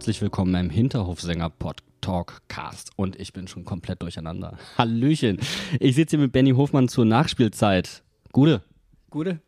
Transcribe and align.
Herzlich 0.00 0.22
willkommen 0.22 0.50
beim 0.50 0.70
Hinterhofsänger 0.70 1.50
Pod 1.50 1.82
Talkcast 2.00 2.90
und 2.96 3.20
ich 3.20 3.34
bin 3.34 3.48
schon 3.48 3.66
komplett 3.66 4.00
durcheinander. 4.00 4.56
Hallöchen. 4.78 5.38
Ich 5.78 5.94
sitze 5.94 6.16
hier 6.16 6.24
mit 6.24 6.32
Benny 6.32 6.52
Hofmann 6.52 6.88
zur 6.88 7.04
Nachspielzeit. 7.04 8.02
Gute. 8.32 8.62
Gute. 9.10 9.40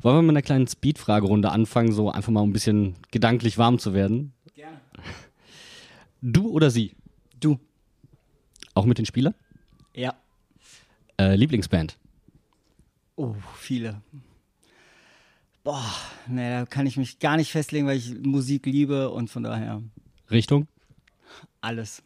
Wollen 0.00 0.16
wir 0.16 0.22
mit 0.22 0.30
einer 0.30 0.40
kleinen 0.40 0.66
Speed-Fragerunde 0.66 1.50
anfangen, 1.50 1.92
so 1.92 2.10
einfach 2.10 2.32
mal 2.32 2.42
ein 2.42 2.54
bisschen 2.54 2.94
gedanklich 3.10 3.58
warm 3.58 3.78
zu 3.78 3.92
werden? 3.92 4.32
Gerne. 4.54 4.80
Du 6.22 6.48
oder 6.48 6.70
sie? 6.70 6.94
Du. 7.38 7.60
Auch 8.72 8.86
mit 8.86 8.96
den 8.96 9.04
Spielern? 9.04 9.34
Ja. 9.94 10.14
Äh, 11.20 11.36
Lieblingsband? 11.36 11.98
Oh, 13.16 13.34
viele. 13.58 14.00
Boah, 15.64 15.94
ne, 16.26 16.60
da 16.60 16.66
kann 16.66 16.86
ich 16.86 16.96
mich 16.96 17.20
gar 17.20 17.36
nicht 17.36 17.52
festlegen, 17.52 17.86
weil 17.86 17.96
ich 17.96 18.14
Musik 18.18 18.66
liebe 18.66 19.10
und 19.10 19.28
von 19.28 19.44
daher 19.44 19.82
Richtung? 20.30 20.66
alles. 21.60 22.02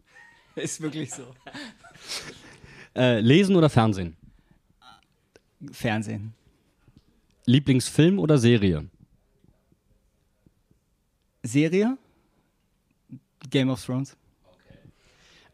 Ist 0.56 0.80
wirklich 0.80 1.12
so. 1.12 1.34
Äh, 2.96 3.20
lesen 3.20 3.56
oder 3.56 3.68
Fernsehen? 3.68 4.16
Fernsehen. 5.72 6.32
Lieblingsfilm 7.46 8.18
oder 8.18 8.38
Serie? 8.38 8.88
Serie? 11.42 11.98
Game 13.50 13.68
of 13.68 13.84
Thrones. 13.84 14.16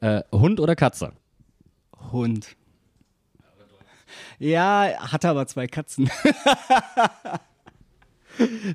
Äh, 0.01 0.23
Hund 0.31 0.61
oder 0.61 0.77
Katze? 0.77 1.12
Hund. 2.12 2.56
Ja, 4.39 5.11
hatte 5.12 5.28
aber 5.28 5.47
zwei 5.47 5.66
Katzen. 5.66 6.11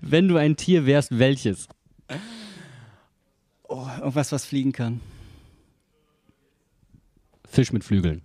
Wenn 0.02 0.28
du 0.28 0.38
ein 0.38 0.58
Tier 0.58 0.86
wärst, 0.86 1.18
welches? 1.18 1.68
Oh, 3.64 3.88
irgendwas, 3.98 4.32
was 4.32 4.46
fliegen 4.46 4.72
kann. 4.72 5.02
Fisch 7.48 7.72
mit 7.72 7.84
Flügeln. 7.84 8.22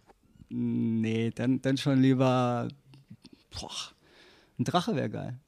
Nee, 0.49 1.31
dann, 1.31 1.63
dann 1.63 1.77
schon 1.77 2.01
lieber. 2.01 2.69
Boah, 3.51 3.71
ein 4.59 4.65
Drache 4.65 4.97
wäre 4.97 5.09
geil. 5.09 5.39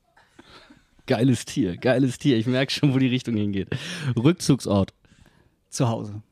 Geiles 1.07 1.45
Tier, 1.45 1.77
geiles 1.77 2.19
Tier. 2.19 2.39
Ich 2.39 2.47
merke 2.47 2.73
schon, 2.73 2.95
wo 2.95 2.99
die 2.99 3.09
Richtung 3.09 3.37
hingeht. 3.37 3.69
Rückzugsort. 4.17 4.95
Zu 5.69 5.89
Hause. 5.89 6.23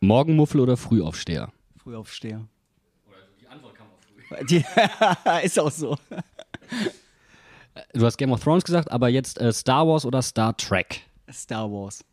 Morgenmuffel 0.00 0.60
oder 0.60 0.76
Frühaufsteher? 0.76 1.52
Frühaufsteher. 1.78 2.46
Die 3.40 3.46
Antwort 3.48 3.74
kam 3.74 3.88
auch 3.88 4.00
früh. 4.00 4.15
Die, 4.48 4.64
ist 5.42 5.58
auch 5.58 5.70
so. 5.70 5.96
Du 7.92 8.04
hast 8.04 8.16
Game 8.16 8.32
of 8.32 8.42
Thrones 8.42 8.64
gesagt, 8.64 8.90
aber 8.90 9.08
jetzt 9.08 9.40
äh, 9.40 9.52
Star 9.52 9.86
Wars 9.86 10.04
oder 10.04 10.22
Star 10.22 10.56
Trek? 10.56 11.02
Star 11.30 11.70
Wars. 11.70 12.04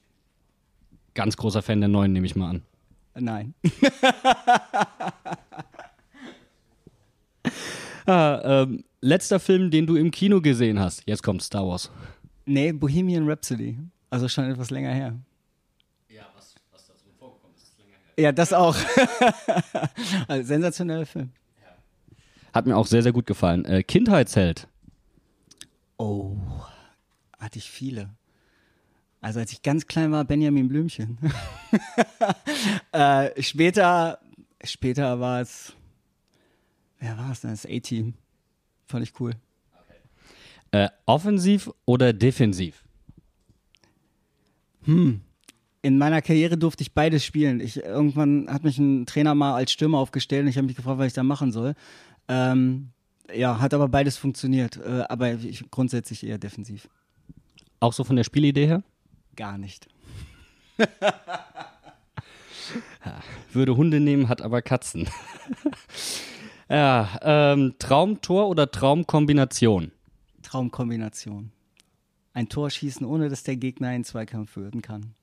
Ganz 1.13 1.37
großer 1.37 1.61
Fan 1.61 1.79
der 1.79 1.89
neuen, 1.89 2.11
nehme 2.13 2.25
ich 2.25 2.35
mal 2.35 2.49
an. 2.49 2.63
Nein. 3.15 3.53
Ah, 8.05 8.63
ähm, 8.63 8.83
letzter 8.99 9.39
Film, 9.39 9.71
den 9.71 9.87
du 9.87 9.95
im 9.95 10.11
Kino 10.11 10.41
gesehen 10.41 10.79
hast. 10.79 11.03
Jetzt 11.05 11.23
kommt 11.23 11.41
Star 11.41 11.65
Wars. 11.65 11.89
Nee, 12.45 12.73
Bohemian 12.73 13.29
Rhapsody. 13.29 13.77
Also 14.09 14.27
schon 14.27 14.51
etwas 14.51 14.69
länger 14.71 14.91
her. 14.91 15.17
Ja, 16.09 16.23
was, 16.35 16.53
was 16.71 16.85
dazu 16.87 17.05
vorgekommen 17.17 17.55
ist, 17.55 17.63
ist 17.63 17.79
länger 17.79 17.95
her. 18.15 18.23
Ja, 18.23 18.31
das 18.33 18.51
auch. 18.51 18.75
also, 20.27 20.47
sensationeller 20.47 21.05
Film. 21.05 21.31
Hat 22.53 22.65
mir 22.67 22.77
auch 22.77 22.87
sehr, 22.87 23.01
sehr 23.01 23.11
gut 23.11 23.25
gefallen. 23.25 23.65
Äh, 23.65 23.83
Kindheitsheld. 23.83 24.67
Oh, 25.97 26.37
hatte 27.39 27.57
ich 27.57 27.69
viele. 27.69 28.09
Also 29.21 29.39
als 29.39 29.51
ich 29.51 29.61
ganz 29.61 29.87
klein 29.87 30.11
war, 30.11 30.25
Benjamin 30.25 30.67
Blümchen. 30.67 31.17
äh, 32.91 33.41
später, 33.41 34.19
später 34.63 35.19
war 35.19 35.41
es, 35.41 35.73
wer 36.99 37.17
war 37.17 37.31
es 37.31 37.41
denn? 37.41 37.51
Das 37.51 37.65
A-Team. 37.65 38.13
Fand 38.87 39.03
ich 39.03 39.19
cool. 39.19 39.33
Äh, 40.71 40.89
offensiv 41.05 41.69
oder 41.85 42.13
defensiv? 42.13 42.83
In 44.85 45.97
meiner 45.97 46.21
Karriere 46.21 46.57
durfte 46.57 46.81
ich 46.81 46.93
beides 46.93 47.23
spielen. 47.23 47.59
Ich, 47.59 47.77
irgendwann 47.77 48.47
hat 48.49 48.63
mich 48.63 48.77
ein 48.77 49.05
Trainer 49.05 49.35
mal 49.35 49.53
als 49.53 49.71
Stürmer 49.71 49.99
aufgestellt 49.99 50.43
und 50.43 50.49
ich 50.49 50.57
habe 50.57 50.67
mich 50.67 50.75
gefragt, 50.75 50.97
was 50.97 51.07
ich 51.07 51.13
da 51.13 51.23
machen 51.23 51.51
soll. 51.51 51.75
Ähm, 52.27 52.89
ja, 53.33 53.59
hat 53.59 53.73
aber 53.73 53.87
beides 53.87 54.17
funktioniert. 54.17 54.77
Äh, 54.77 55.03
aber 55.09 55.33
ich, 55.33 55.69
grundsätzlich 55.71 56.25
eher 56.25 56.37
defensiv. 56.37 56.89
Auch 57.79 57.93
so 57.93 58.03
von 58.03 58.15
der 58.15 58.23
Spielidee 58.23 58.67
her? 58.67 58.83
Gar 59.35 59.57
nicht. 59.57 59.87
Würde 63.51 63.75
Hunde 63.75 63.99
nehmen, 63.99 64.29
hat 64.29 64.41
aber 64.41 64.61
Katzen. 64.61 65.09
ja, 66.69 67.19
ähm, 67.21 67.75
Traumtor 67.79 68.47
oder 68.47 68.71
Traumkombination? 68.71 69.91
Traumkombination. 70.41 71.51
Ein 72.33 72.49
Tor 72.49 72.69
schießen, 72.69 73.05
ohne 73.05 73.29
dass 73.29 73.43
der 73.43 73.57
Gegner 73.57 73.89
einen 73.89 74.03
Zweikampf 74.03 74.51
führen 74.51 74.81
kann. 74.81 75.13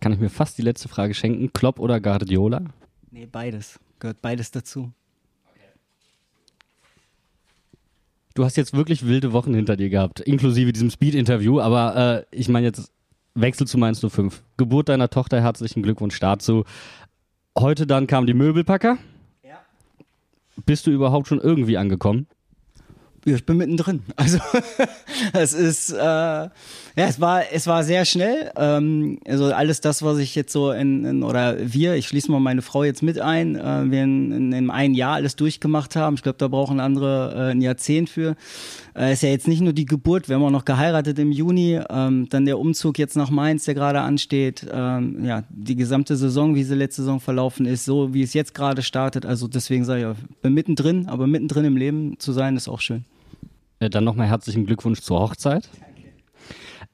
Kann 0.00 0.12
ich 0.12 0.18
mir 0.18 0.30
fast 0.30 0.58
die 0.58 0.62
letzte 0.62 0.88
Frage 0.88 1.14
schenken. 1.14 1.52
Klopp 1.52 1.78
oder 1.78 2.00
Guardiola? 2.00 2.64
Nee, 3.10 3.26
beides. 3.26 3.78
Gehört 3.98 4.22
beides 4.22 4.50
dazu. 4.50 4.92
Du 8.34 8.44
hast 8.44 8.56
jetzt 8.56 8.74
wirklich 8.74 9.06
wilde 9.06 9.32
Wochen 9.32 9.54
hinter 9.54 9.76
dir 9.76 9.90
gehabt, 9.90 10.20
inklusive 10.20 10.72
diesem 10.72 10.90
Speed-Interview, 10.90 11.60
aber 11.60 12.24
äh, 12.30 12.36
ich 12.36 12.48
meine 12.48 12.66
jetzt 12.66 12.92
Wechsel 13.34 13.66
zu 13.66 13.76
Mainz 13.78 14.04
05. 14.06 14.42
Geburt 14.56 14.88
deiner 14.88 15.10
Tochter, 15.10 15.40
herzlichen 15.40 15.82
Glückwunsch 15.82 16.18
dazu. 16.20 16.64
Heute 17.58 17.86
dann 17.86 18.06
kamen 18.06 18.26
die 18.26 18.34
Möbelpacker. 18.34 18.98
Ja. 19.42 19.60
Bist 20.64 20.86
du 20.86 20.90
überhaupt 20.90 21.26
schon 21.26 21.40
irgendwie 21.40 21.76
angekommen? 21.76 22.26
Ich 23.24 23.44
bin 23.44 23.58
mittendrin. 23.58 24.00
Also 24.16 24.38
es 25.32 25.52
ist, 25.52 25.92
äh, 25.92 25.96
ja, 25.96 26.50
es 26.96 27.20
war, 27.20 27.42
es 27.52 27.66
war 27.66 27.84
sehr 27.84 28.04
schnell. 28.04 28.50
Ähm, 28.56 29.18
also 29.26 29.46
alles 29.46 29.80
das, 29.80 30.02
was 30.02 30.18
ich 30.18 30.34
jetzt 30.34 30.52
so 30.52 30.72
in, 30.72 31.04
in 31.04 31.22
oder 31.22 31.56
wir, 31.60 31.94
ich 31.94 32.08
schließe 32.08 32.30
mal 32.30 32.40
meine 32.40 32.62
Frau 32.62 32.84
jetzt 32.84 33.02
mit 33.02 33.20
ein, 33.20 33.56
äh, 33.56 33.90
wir 33.90 34.02
in, 34.02 34.32
in, 34.32 34.52
in 34.52 34.70
einem 34.70 34.94
Jahr 34.94 35.14
alles 35.14 35.36
durchgemacht 35.36 35.96
haben. 35.96 36.14
Ich 36.14 36.22
glaube, 36.22 36.38
da 36.38 36.48
brauchen 36.48 36.80
andere 36.80 37.34
äh, 37.34 37.50
ein 37.52 37.60
Jahrzehnt 37.60 38.08
für. 38.08 38.36
Äh, 38.96 39.12
ist 39.12 39.22
ja 39.22 39.28
jetzt 39.28 39.48
nicht 39.48 39.60
nur 39.60 39.72
die 39.72 39.84
Geburt, 39.84 40.28
wir 40.28 40.36
haben 40.36 40.44
auch 40.44 40.50
noch 40.50 40.64
geheiratet 40.64 41.18
im 41.18 41.32
Juni, 41.32 41.80
ähm, 41.90 42.28
dann 42.28 42.44
der 42.44 42.58
Umzug 42.58 42.98
jetzt 42.98 43.16
nach 43.16 43.30
Mainz, 43.30 43.64
der 43.64 43.74
gerade 43.74 44.00
ansteht. 44.00 44.66
Ähm, 44.70 45.24
ja, 45.24 45.44
die 45.50 45.76
gesamte 45.76 46.16
Saison, 46.16 46.54
wie 46.54 46.64
sie 46.64 46.74
letzte 46.74 47.02
Saison 47.02 47.20
verlaufen 47.20 47.66
ist, 47.66 47.84
so 47.84 48.14
wie 48.14 48.22
es 48.22 48.34
jetzt 48.34 48.54
gerade 48.54 48.82
startet. 48.82 49.26
Also 49.26 49.48
deswegen 49.48 49.84
sage 49.84 50.00
ich, 50.00 50.06
ja, 50.06 50.14
bin 50.42 50.54
mittendrin, 50.54 51.08
aber 51.08 51.26
mittendrin 51.26 51.64
im 51.64 51.76
Leben 51.76 52.18
zu 52.18 52.32
sein, 52.32 52.56
ist 52.56 52.68
auch 52.68 52.80
schön. 52.80 53.04
Äh, 53.80 53.90
dann 53.90 54.04
nochmal 54.04 54.28
herzlichen 54.28 54.66
Glückwunsch 54.66 55.00
zur 55.00 55.18
Hochzeit. 55.18 55.68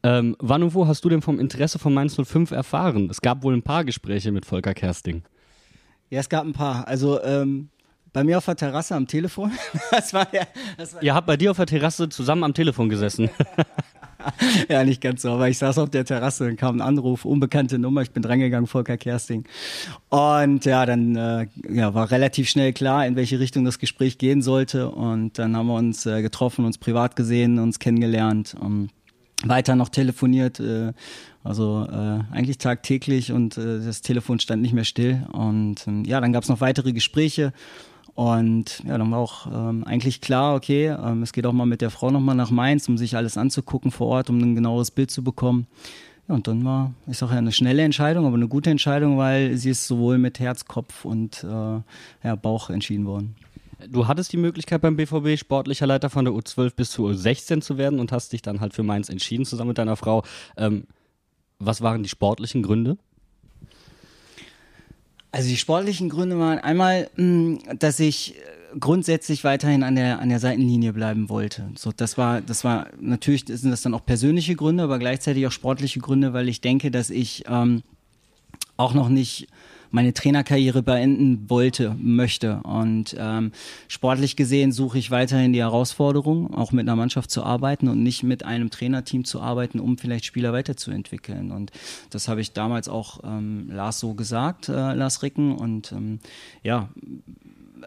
Ähm, 0.02 0.36
wann 0.38 0.62
und 0.62 0.72
wo 0.72 0.86
hast 0.86 1.04
du 1.04 1.08
denn 1.08 1.20
vom 1.20 1.40
Interesse 1.40 1.78
von 1.78 1.92
Mainz 1.92 2.16
05 2.16 2.52
erfahren? 2.52 3.08
Es 3.10 3.20
gab 3.20 3.42
wohl 3.42 3.54
ein 3.54 3.62
paar 3.62 3.84
Gespräche 3.84 4.30
mit 4.30 4.46
Volker 4.46 4.72
Kersting. 4.72 5.22
Ja, 6.10 6.20
es 6.20 6.28
gab 6.28 6.44
ein 6.44 6.52
paar. 6.52 6.86
Also 6.86 7.20
ähm, 7.22 7.70
bei 8.12 8.22
mir 8.22 8.38
auf 8.38 8.44
der 8.44 8.56
Terrasse 8.56 8.94
am 8.94 9.06
Telefon. 9.06 9.50
Das 9.90 10.14
war 10.14 10.32
ja, 10.32 10.42
das 10.78 10.94
war 10.94 11.02
Ihr 11.02 11.14
habt 11.14 11.26
bei 11.26 11.36
dir 11.36 11.50
auf 11.50 11.56
der 11.56 11.66
Terrasse 11.66 12.08
zusammen 12.08 12.44
am 12.44 12.54
Telefon 12.54 12.88
gesessen. 12.88 13.30
ja 14.68 14.84
nicht 14.84 15.00
ganz 15.00 15.22
so, 15.22 15.30
aber 15.30 15.48
ich 15.48 15.58
saß 15.58 15.78
auf 15.78 15.90
der 15.90 16.04
Terrasse, 16.04 16.44
dann 16.44 16.56
kam 16.56 16.76
ein 16.76 16.80
Anruf, 16.80 17.24
unbekannte 17.24 17.78
Nummer, 17.78 18.02
ich 18.02 18.10
bin 18.10 18.22
drangegangen, 18.22 18.66
Volker 18.66 18.96
Kersting. 18.96 19.44
Und 20.08 20.64
ja, 20.64 20.86
dann 20.86 21.16
äh, 21.16 21.46
ja, 21.70 21.94
war 21.94 22.10
relativ 22.10 22.48
schnell 22.48 22.72
klar, 22.72 23.06
in 23.06 23.16
welche 23.16 23.40
Richtung 23.40 23.64
das 23.64 23.78
Gespräch 23.78 24.18
gehen 24.18 24.42
sollte. 24.42 24.90
Und 24.90 25.38
dann 25.38 25.56
haben 25.56 25.66
wir 25.66 25.74
uns 25.74 26.06
äh, 26.06 26.22
getroffen, 26.22 26.64
uns 26.64 26.78
privat 26.78 27.16
gesehen, 27.16 27.58
uns 27.58 27.78
kennengelernt. 27.78 28.54
Um, 28.60 28.88
weiter 29.44 29.76
noch 29.76 29.88
telefoniert, 29.90 30.60
äh, 30.60 30.92
also 31.44 31.86
äh, 31.90 32.34
eigentlich 32.34 32.58
tagtäglich 32.58 33.32
und 33.32 33.56
äh, 33.58 33.80
das 33.84 34.00
Telefon 34.00 34.40
stand 34.40 34.62
nicht 34.62 34.72
mehr 34.72 34.84
still. 34.84 35.26
Und 35.32 35.86
ähm, 35.86 36.04
ja, 36.04 36.20
dann 36.20 36.32
gab 36.32 36.42
es 36.42 36.48
noch 36.48 36.60
weitere 36.60 36.92
Gespräche. 36.92 37.52
Und 38.16 38.82
ja, 38.86 38.96
dann 38.96 39.10
war 39.10 39.18
auch 39.18 39.46
ähm, 39.46 39.84
eigentlich 39.84 40.22
klar, 40.22 40.54
okay, 40.54 40.86
ähm, 40.86 41.22
es 41.22 41.34
geht 41.34 41.44
auch 41.44 41.52
mal 41.52 41.66
mit 41.66 41.82
der 41.82 41.90
Frau 41.90 42.10
nochmal 42.10 42.34
nach 42.34 42.50
Mainz, 42.50 42.88
um 42.88 42.96
sich 42.96 43.14
alles 43.14 43.36
anzugucken 43.36 43.90
vor 43.90 44.06
Ort, 44.08 44.30
um 44.30 44.38
ein 44.38 44.54
genaues 44.54 44.90
Bild 44.90 45.10
zu 45.10 45.22
bekommen. 45.22 45.66
Ja, 46.26 46.34
und 46.34 46.48
dann 46.48 46.64
war, 46.64 46.94
ich 47.06 47.18
sage 47.18 47.32
ja, 47.32 47.38
eine 47.38 47.52
schnelle 47.52 47.82
Entscheidung, 47.82 48.24
aber 48.24 48.36
eine 48.36 48.48
gute 48.48 48.70
Entscheidung, 48.70 49.18
weil 49.18 49.58
sie 49.58 49.68
ist 49.68 49.86
sowohl 49.86 50.16
mit 50.16 50.40
Herz, 50.40 50.64
Kopf 50.64 51.04
und 51.04 51.44
äh, 51.44 51.46
ja, 51.46 52.36
Bauch 52.40 52.70
entschieden 52.70 53.04
worden. 53.04 53.36
Du 53.86 54.08
hattest 54.08 54.32
die 54.32 54.38
Möglichkeit 54.38 54.80
beim 54.80 54.96
BVB 54.96 55.38
sportlicher 55.38 55.86
Leiter 55.86 56.08
von 56.08 56.24
der 56.24 56.32
U12 56.32 56.74
bis 56.74 56.92
zur 56.92 57.10
U16 57.10 57.60
zu 57.60 57.76
werden 57.76 58.00
und 58.00 58.12
hast 58.12 58.32
dich 58.32 58.40
dann 58.40 58.60
halt 58.60 58.72
für 58.72 58.82
Mainz 58.82 59.10
entschieden, 59.10 59.44
zusammen 59.44 59.68
mit 59.68 59.78
deiner 59.78 59.96
Frau. 59.96 60.22
Ähm, 60.56 60.86
was 61.58 61.82
waren 61.82 62.02
die 62.02 62.08
sportlichen 62.08 62.62
Gründe? 62.62 62.96
Also 65.36 65.50
die 65.50 65.58
sportlichen 65.58 66.08
Gründe 66.08 66.38
waren 66.38 66.60
einmal, 66.60 67.10
mh, 67.16 67.58
dass 67.78 68.00
ich 68.00 68.36
grundsätzlich 68.80 69.44
weiterhin 69.44 69.82
an 69.82 69.94
der 69.94 70.18
an 70.18 70.30
der 70.30 70.40
Seitenlinie 70.40 70.94
bleiben 70.94 71.28
wollte. 71.28 71.68
So, 71.76 71.92
das 71.94 72.16
war 72.16 72.40
das 72.40 72.64
war 72.64 72.86
natürlich 72.98 73.44
sind 73.46 73.70
das 73.70 73.82
dann 73.82 73.92
auch 73.92 74.06
persönliche 74.06 74.56
Gründe, 74.56 74.84
aber 74.84 74.98
gleichzeitig 74.98 75.46
auch 75.46 75.52
sportliche 75.52 76.00
Gründe, 76.00 76.32
weil 76.32 76.48
ich 76.48 76.62
denke, 76.62 76.90
dass 76.90 77.10
ich 77.10 77.44
ähm, 77.48 77.82
auch 78.78 78.94
noch 78.94 79.10
nicht 79.10 79.48
meine 79.90 80.12
Trainerkarriere 80.12 80.82
beenden 80.82 81.48
wollte, 81.48 81.94
möchte. 81.98 82.60
Und 82.62 83.16
ähm, 83.18 83.52
sportlich 83.88 84.36
gesehen 84.36 84.72
suche 84.72 84.98
ich 84.98 85.10
weiterhin 85.10 85.52
die 85.52 85.60
Herausforderung, 85.60 86.54
auch 86.54 86.72
mit 86.72 86.86
einer 86.86 86.96
Mannschaft 86.96 87.30
zu 87.30 87.42
arbeiten 87.42 87.88
und 87.88 88.02
nicht 88.02 88.22
mit 88.22 88.44
einem 88.44 88.70
Trainerteam 88.70 89.24
zu 89.24 89.40
arbeiten, 89.40 89.80
um 89.80 89.98
vielleicht 89.98 90.24
Spieler 90.24 90.52
weiterzuentwickeln. 90.52 91.50
Und 91.50 91.72
das 92.10 92.28
habe 92.28 92.40
ich 92.40 92.52
damals 92.52 92.88
auch 92.88 93.20
ähm, 93.24 93.68
Lars 93.70 94.00
so 94.00 94.14
gesagt, 94.14 94.68
äh, 94.68 94.94
Lars 94.94 95.22
Ricken. 95.22 95.54
Und 95.54 95.92
ähm, 95.92 96.20
ja, 96.62 96.88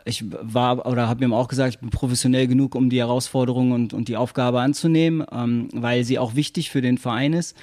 ich 0.06 0.24
war 0.30 0.86
oder 0.86 1.08
habe 1.08 1.24
ihm 1.24 1.34
auch 1.34 1.48
gesagt, 1.48 1.76
ich 1.76 1.80
bin 1.80 1.90
professionell 1.90 2.48
genug, 2.48 2.76
um 2.76 2.90
die 2.90 3.00
Herausforderung 3.00 3.72
und, 3.72 3.94
und 3.94 4.08
die 4.08 4.18
Aufgabe 4.18 4.62
anzunehmen, 4.62 5.26
ähm, 5.32 5.70
weil 5.74 6.04
sie 6.04 6.20
auch 6.20 6.36
wichtig 6.36 6.70
für 6.70 6.82
den 6.82 6.98
Verein 6.98 7.34
ist. 7.34 7.56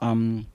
Ähm, 0.00 0.46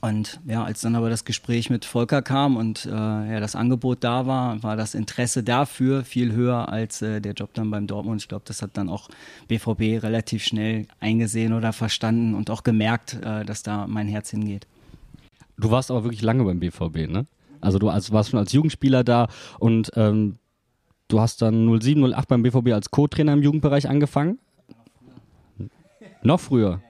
und 0.00 0.40
ja, 0.46 0.64
als 0.64 0.80
dann 0.80 0.96
aber 0.96 1.10
das 1.10 1.26
Gespräch 1.26 1.68
mit 1.68 1.84
Volker 1.84 2.22
kam 2.22 2.56
und 2.56 2.86
äh, 2.86 2.90
ja, 2.90 3.38
das 3.38 3.54
Angebot 3.54 4.02
da 4.02 4.26
war, 4.26 4.62
war 4.62 4.76
das 4.76 4.94
Interesse 4.94 5.42
dafür 5.42 6.04
viel 6.04 6.32
höher 6.32 6.70
als 6.70 7.02
äh, 7.02 7.20
der 7.20 7.34
Job 7.34 7.50
dann 7.52 7.70
beim 7.70 7.86
Dortmund. 7.86 8.22
Ich 8.22 8.28
glaube, 8.28 8.44
das 8.46 8.62
hat 8.62 8.70
dann 8.74 8.88
auch 8.88 9.10
BVB 9.48 10.02
relativ 10.02 10.42
schnell 10.42 10.86
eingesehen 11.00 11.52
oder 11.52 11.74
verstanden 11.74 12.34
und 12.34 12.48
auch 12.48 12.62
gemerkt, 12.62 13.18
äh, 13.22 13.44
dass 13.44 13.62
da 13.62 13.86
mein 13.86 14.08
Herz 14.08 14.30
hingeht. 14.30 14.66
Du 15.58 15.70
warst 15.70 15.90
aber 15.90 16.04
wirklich 16.04 16.22
lange 16.22 16.44
beim 16.44 16.60
BVB, 16.60 17.06
ne? 17.06 17.26
Also 17.60 17.78
du 17.78 17.88
warst 17.88 18.30
schon 18.30 18.38
als 18.38 18.52
Jugendspieler 18.52 19.04
da 19.04 19.28
und 19.58 19.90
ähm, 19.96 20.38
du 21.08 21.20
hast 21.20 21.42
dann 21.42 21.78
07, 21.78 22.14
08 22.14 22.26
beim 22.26 22.42
BVB 22.42 22.68
als 22.68 22.90
Co-Trainer 22.90 23.34
im 23.34 23.42
Jugendbereich 23.42 23.86
angefangen? 23.86 24.38
Noch 26.22 26.40
früher? 26.40 26.80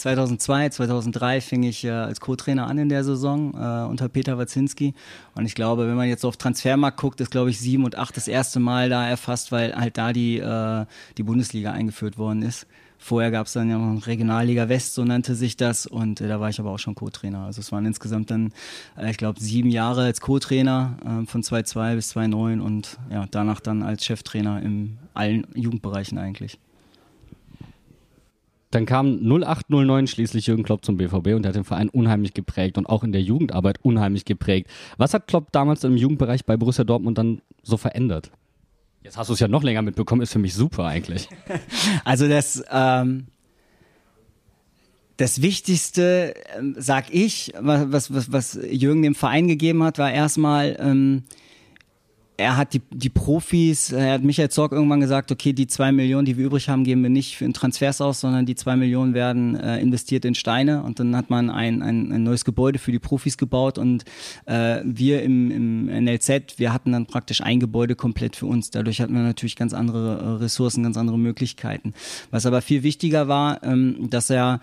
2002, 0.00 0.70
2003 0.70 1.40
fing 1.40 1.62
ich 1.62 1.84
äh, 1.84 1.90
als 1.90 2.20
Co-Trainer 2.20 2.66
an 2.66 2.78
in 2.78 2.88
der 2.88 3.04
Saison 3.04 3.54
äh, 3.54 3.88
unter 3.88 4.08
Peter 4.08 4.38
Wazinski. 4.38 4.94
Und 5.34 5.46
ich 5.46 5.54
glaube, 5.54 5.86
wenn 5.86 5.96
man 5.96 6.08
jetzt 6.08 6.24
auf 6.24 6.36
Transfermarkt 6.36 6.98
guckt, 6.98 7.20
ist, 7.20 7.30
glaube 7.30 7.50
ich, 7.50 7.60
sieben 7.60 7.84
und 7.84 7.96
acht 7.96 8.16
das 8.16 8.28
erste 8.28 8.60
Mal 8.60 8.88
da 8.88 9.06
erfasst, 9.06 9.52
weil 9.52 9.74
halt 9.74 9.98
da 9.98 10.12
die, 10.12 10.38
äh, 10.38 10.86
die 11.18 11.22
Bundesliga 11.22 11.72
eingeführt 11.72 12.18
worden 12.18 12.42
ist. 12.42 12.66
Vorher 13.02 13.30
gab 13.30 13.46
es 13.46 13.54
dann 13.54 13.70
ja 13.70 13.78
noch 13.78 14.06
Regionalliga 14.06 14.68
West, 14.68 14.94
so 14.94 15.04
nannte 15.04 15.34
sich 15.34 15.56
das. 15.56 15.86
Und 15.86 16.20
äh, 16.20 16.28
da 16.28 16.40
war 16.40 16.50
ich 16.50 16.60
aber 16.60 16.70
auch 16.70 16.78
schon 16.78 16.94
Co-Trainer. 16.94 17.44
Also 17.44 17.60
es 17.60 17.72
waren 17.72 17.86
insgesamt 17.86 18.30
dann, 18.30 18.52
äh, 18.96 19.10
ich 19.10 19.16
glaube, 19.16 19.40
sieben 19.40 19.70
Jahre 19.70 20.02
als 20.02 20.20
Co-Trainer 20.20 20.96
äh, 21.04 21.26
von 21.26 21.42
2.2 21.42 21.94
bis 21.94 22.14
2.9 22.14 22.60
und 22.60 22.98
ja, 23.10 23.26
danach 23.30 23.60
dann 23.60 23.82
als 23.82 24.04
Cheftrainer 24.04 24.62
in 24.62 24.98
allen 25.14 25.46
Jugendbereichen 25.54 26.18
eigentlich. 26.18 26.58
Dann 28.70 28.86
kam 28.86 29.18
0809 29.22 30.06
schließlich 30.06 30.46
Jürgen 30.46 30.62
Klopp 30.62 30.84
zum 30.84 30.96
BVB 30.96 31.34
und 31.34 31.44
er 31.44 31.48
hat 31.48 31.56
den 31.56 31.64
Verein 31.64 31.88
unheimlich 31.88 32.34
geprägt 32.34 32.78
und 32.78 32.86
auch 32.86 33.02
in 33.02 33.10
der 33.10 33.22
Jugendarbeit 33.22 33.78
unheimlich 33.82 34.24
geprägt. 34.24 34.70
Was 34.96 35.12
hat 35.12 35.26
Klopp 35.26 35.50
damals 35.50 35.82
im 35.82 35.96
Jugendbereich 35.96 36.44
bei 36.44 36.56
Borussia 36.56 36.84
Dortmund 36.84 37.18
dann 37.18 37.42
so 37.62 37.76
verändert? 37.76 38.30
Jetzt 39.02 39.16
hast 39.16 39.28
du 39.28 39.34
es 39.34 39.40
ja 39.40 39.48
noch 39.48 39.64
länger 39.64 39.82
mitbekommen, 39.82 40.22
ist 40.22 40.32
für 40.32 40.38
mich 40.38 40.54
super 40.54 40.84
eigentlich. 40.84 41.28
Also 42.04 42.28
das, 42.28 42.62
ähm, 42.70 43.26
das 45.16 45.42
Wichtigste, 45.42 46.34
ähm, 46.56 46.76
sag 46.78 47.12
ich, 47.12 47.52
was, 47.58 48.12
was, 48.12 48.32
was 48.32 48.58
Jürgen 48.70 49.02
dem 49.02 49.14
Verein 49.14 49.48
gegeben 49.48 49.82
hat, 49.82 49.98
war 49.98 50.12
erstmal 50.12 50.76
ähm, 50.80 51.24
er 52.40 52.56
hat 52.56 52.74
die, 52.74 52.80
die 52.90 53.08
Profis, 53.10 53.92
er 53.92 54.14
hat 54.14 54.22
Michael 54.22 54.48
Zorg 54.48 54.72
irgendwann 54.72 55.00
gesagt, 55.00 55.30
okay, 55.30 55.52
die 55.52 55.66
zwei 55.66 55.92
Millionen, 55.92 56.24
die 56.24 56.36
wir 56.36 56.46
übrig 56.46 56.68
haben, 56.68 56.84
geben 56.84 57.02
wir 57.02 57.10
nicht 57.10 57.36
für 57.36 57.50
Transfers 57.52 58.00
aus, 58.00 58.20
sondern 58.20 58.46
die 58.46 58.54
zwei 58.54 58.76
Millionen 58.76 59.14
werden 59.14 59.54
äh, 59.56 59.80
investiert 59.80 60.24
in 60.24 60.34
Steine 60.34 60.82
und 60.82 60.98
dann 60.98 61.14
hat 61.16 61.30
man 61.30 61.50
ein, 61.50 61.82
ein, 61.82 62.10
ein 62.12 62.22
neues 62.22 62.44
Gebäude 62.44 62.78
für 62.78 62.92
die 62.92 62.98
Profis 62.98 63.36
gebaut 63.36 63.78
und 63.78 64.04
äh, 64.46 64.80
wir 64.84 65.22
im, 65.22 65.50
im 65.50 66.04
NLZ, 66.04 66.58
wir 66.58 66.72
hatten 66.72 66.92
dann 66.92 67.06
praktisch 67.06 67.42
ein 67.42 67.60
Gebäude 67.60 67.94
komplett 67.94 68.36
für 68.36 68.46
uns. 68.46 68.70
Dadurch 68.70 69.00
hatten 69.00 69.14
wir 69.14 69.22
natürlich 69.22 69.56
ganz 69.56 69.74
andere 69.74 70.18
äh, 70.18 70.42
Ressourcen, 70.42 70.82
ganz 70.82 70.96
andere 70.96 71.18
Möglichkeiten. 71.18 71.92
Was 72.30 72.46
aber 72.46 72.62
viel 72.62 72.82
wichtiger 72.82 73.28
war, 73.28 73.62
ähm, 73.62 74.08
dass 74.10 74.30
er 74.30 74.60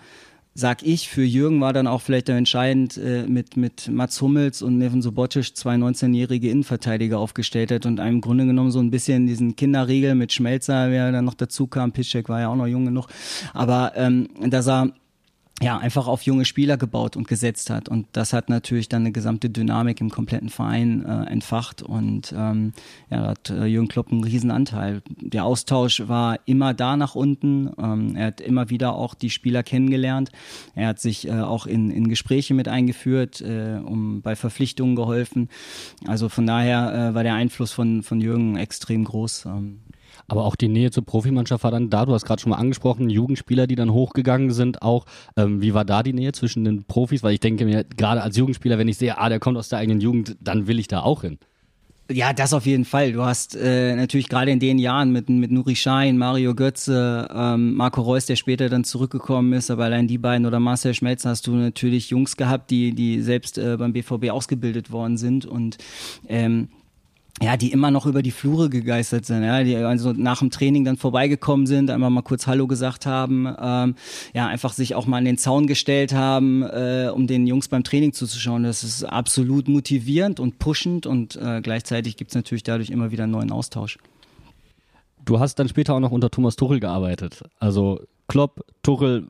sag 0.58 0.82
ich, 0.82 1.08
für 1.08 1.22
Jürgen 1.22 1.60
war 1.60 1.72
dann 1.72 1.86
auch 1.86 2.00
vielleicht 2.00 2.28
entscheidend, 2.28 2.96
äh, 2.96 3.22
mit, 3.28 3.56
mit 3.56 3.86
Mats 3.86 4.20
Hummels 4.20 4.60
und 4.60 4.76
Neven 4.76 5.02
Subotic 5.02 5.56
zwei 5.56 5.76
19-jährige 5.76 6.50
Innenverteidiger 6.50 7.20
aufgestellt 7.20 7.70
hat 7.70 7.86
und 7.86 8.00
einem 8.00 8.20
Grunde 8.20 8.44
genommen 8.44 8.72
so 8.72 8.80
ein 8.80 8.90
bisschen 8.90 9.28
diesen 9.28 9.54
Kinderriegel 9.54 10.16
mit 10.16 10.32
Schmelzer, 10.32 10.90
wer 10.90 11.12
dann 11.12 11.26
noch 11.26 11.34
dazu 11.34 11.68
kam, 11.68 11.92
Piszczek 11.92 12.28
war 12.28 12.40
ja 12.40 12.48
auch 12.48 12.56
noch 12.56 12.66
jung 12.66 12.86
genug, 12.86 13.06
aber 13.54 13.92
ähm, 13.94 14.30
dass 14.40 14.66
er 14.66 14.90
ja, 15.60 15.76
einfach 15.76 16.06
auf 16.06 16.22
junge 16.22 16.44
Spieler 16.44 16.76
gebaut 16.76 17.16
und 17.16 17.26
gesetzt 17.26 17.68
hat. 17.70 17.88
Und 17.88 18.06
das 18.12 18.32
hat 18.32 18.48
natürlich 18.48 18.88
dann 18.88 19.02
eine 19.02 19.12
gesamte 19.12 19.50
Dynamik 19.50 20.00
im 20.00 20.08
kompletten 20.08 20.50
Verein 20.50 21.04
äh, 21.04 21.24
entfacht. 21.30 21.82
Und 21.82 22.32
ähm, 22.36 22.72
ja, 23.10 23.22
da 23.22 23.28
hat 23.30 23.50
äh, 23.50 23.64
Jürgen 23.64 23.88
Klopp 23.88 24.12
einen 24.12 24.22
Riesenanteil. 24.22 25.02
Der 25.20 25.44
Austausch 25.44 26.06
war 26.06 26.38
immer 26.46 26.74
da 26.74 26.96
nach 26.96 27.16
unten. 27.16 27.70
Ähm, 27.76 28.14
er 28.14 28.26
hat 28.26 28.40
immer 28.40 28.70
wieder 28.70 28.94
auch 28.94 29.14
die 29.14 29.30
Spieler 29.30 29.64
kennengelernt. 29.64 30.30
Er 30.76 30.88
hat 30.88 31.00
sich 31.00 31.26
äh, 31.26 31.40
auch 31.40 31.66
in, 31.66 31.90
in 31.90 32.08
Gespräche 32.08 32.54
mit 32.54 32.68
eingeführt, 32.68 33.40
äh, 33.40 33.80
um 33.84 34.22
bei 34.22 34.36
Verpflichtungen 34.36 34.94
geholfen. 34.94 35.48
Also 36.06 36.28
von 36.28 36.46
daher 36.46 37.10
äh, 37.10 37.14
war 37.14 37.24
der 37.24 37.34
Einfluss 37.34 37.72
von, 37.72 38.04
von 38.04 38.20
Jürgen 38.20 38.56
extrem 38.56 39.02
groß. 39.02 39.46
Ähm. 39.46 39.80
Aber 40.26 40.44
auch 40.44 40.56
die 40.56 40.68
Nähe 40.68 40.90
zur 40.90 41.04
Profimannschaft 41.04 41.64
war 41.64 41.70
dann 41.70 41.90
da. 41.90 42.06
Du 42.06 42.12
hast 42.12 42.24
gerade 42.24 42.40
schon 42.40 42.50
mal 42.50 42.56
angesprochen, 42.56 43.10
Jugendspieler, 43.10 43.66
die 43.66 43.76
dann 43.76 43.92
hochgegangen 43.92 44.50
sind. 44.50 44.82
Auch 44.82 45.06
ähm, 45.36 45.62
wie 45.62 45.74
war 45.74 45.84
da 45.84 46.02
die 46.02 46.12
Nähe 46.12 46.32
zwischen 46.32 46.64
den 46.64 46.84
Profis? 46.84 47.22
Weil 47.22 47.34
ich 47.34 47.40
denke 47.40 47.64
mir, 47.64 47.84
gerade 47.84 48.22
als 48.22 48.36
Jugendspieler, 48.36 48.78
wenn 48.78 48.88
ich 48.88 48.98
sehe, 48.98 49.18
ah, 49.18 49.28
der 49.28 49.38
kommt 49.38 49.56
aus 49.56 49.68
der 49.68 49.78
eigenen 49.78 50.00
Jugend, 50.00 50.36
dann 50.40 50.66
will 50.66 50.78
ich 50.78 50.88
da 50.88 51.00
auch 51.00 51.22
hin. 51.22 51.38
Ja, 52.10 52.32
das 52.32 52.54
auf 52.54 52.64
jeden 52.64 52.86
Fall. 52.86 53.12
Du 53.12 53.22
hast 53.22 53.54
äh, 53.54 53.94
natürlich 53.94 54.30
gerade 54.30 54.50
in 54.50 54.60
den 54.60 54.78
Jahren 54.78 55.12
mit, 55.12 55.28
mit 55.28 55.50
Nuri 55.50 55.76
Schein, 55.76 56.16
Mario 56.16 56.54
Götze, 56.54 57.28
ähm, 57.30 57.74
Marco 57.74 58.00
Reus, 58.00 58.24
der 58.24 58.36
später 58.36 58.70
dann 58.70 58.84
zurückgekommen 58.84 59.52
ist, 59.52 59.70
aber 59.70 59.84
allein 59.84 60.08
die 60.08 60.16
beiden 60.16 60.46
oder 60.46 60.58
Marcel 60.58 60.94
Schmelzer 60.94 61.28
hast 61.28 61.46
du 61.46 61.52
natürlich 61.52 62.08
Jungs 62.08 62.38
gehabt, 62.38 62.70
die, 62.70 62.94
die 62.94 63.20
selbst 63.20 63.58
äh, 63.58 63.76
beim 63.76 63.92
BVB 63.92 64.30
ausgebildet 64.30 64.90
worden 64.90 65.18
sind 65.18 65.44
und 65.44 65.76
ähm, 66.28 66.68
ja, 67.42 67.56
die 67.56 67.70
immer 67.70 67.90
noch 67.90 68.06
über 68.06 68.22
die 68.22 68.30
Flure 68.30 68.68
gegeistert 68.68 69.26
sind, 69.26 69.44
ja, 69.44 69.62
die 69.62 69.76
also 69.76 70.12
nach 70.12 70.40
dem 70.40 70.50
Training 70.50 70.84
dann 70.84 70.96
vorbeigekommen 70.96 71.66
sind, 71.66 71.90
einmal 71.90 72.10
mal 72.10 72.22
kurz 72.22 72.46
Hallo 72.46 72.66
gesagt 72.66 73.06
haben, 73.06 73.46
ähm, 73.60 73.94
ja, 74.34 74.46
einfach 74.46 74.72
sich 74.72 74.94
auch 74.94 75.06
mal 75.06 75.18
an 75.18 75.24
den 75.24 75.38
Zaun 75.38 75.66
gestellt 75.66 76.12
haben, 76.12 76.62
äh, 76.62 77.10
um 77.14 77.26
den 77.26 77.46
Jungs 77.46 77.68
beim 77.68 77.84
Training 77.84 78.12
zuzuschauen. 78.12 78.64
Das 78.64 78.82
ist 78.82 79.04
absolut 79.04 79.68
motivierend 79.68 80.40
und 80.40 80.58
pushend 80.58 81.06
und 81.06 81.36
äh, 81.36 81.60
gleichzeitig 81.62 82.16
gibt's 82.16 82.34
natürlich 82.34 82.62
dadurch 82.62 82.90
immer 82.90 83.10
wieder 83.10 83.24
einen 83.24 83.32
neuen 83.32 83.52
Austausch. 83.52 83.98
Du 85.24 85.38
hast 85.38 85.56
dann 85.56 85.68
später 85.68 85.94
auch 85.94 86.00
noch 86.00 86.12
unter 86.12 86.30
Thomas 86.30 86.56
Tuchel 86.56 86.80
gearbeitet. 86.80 87.42
Also 87.58 88.00
Klopp, 88.28 88.64
Tuchel, 88.82 89.28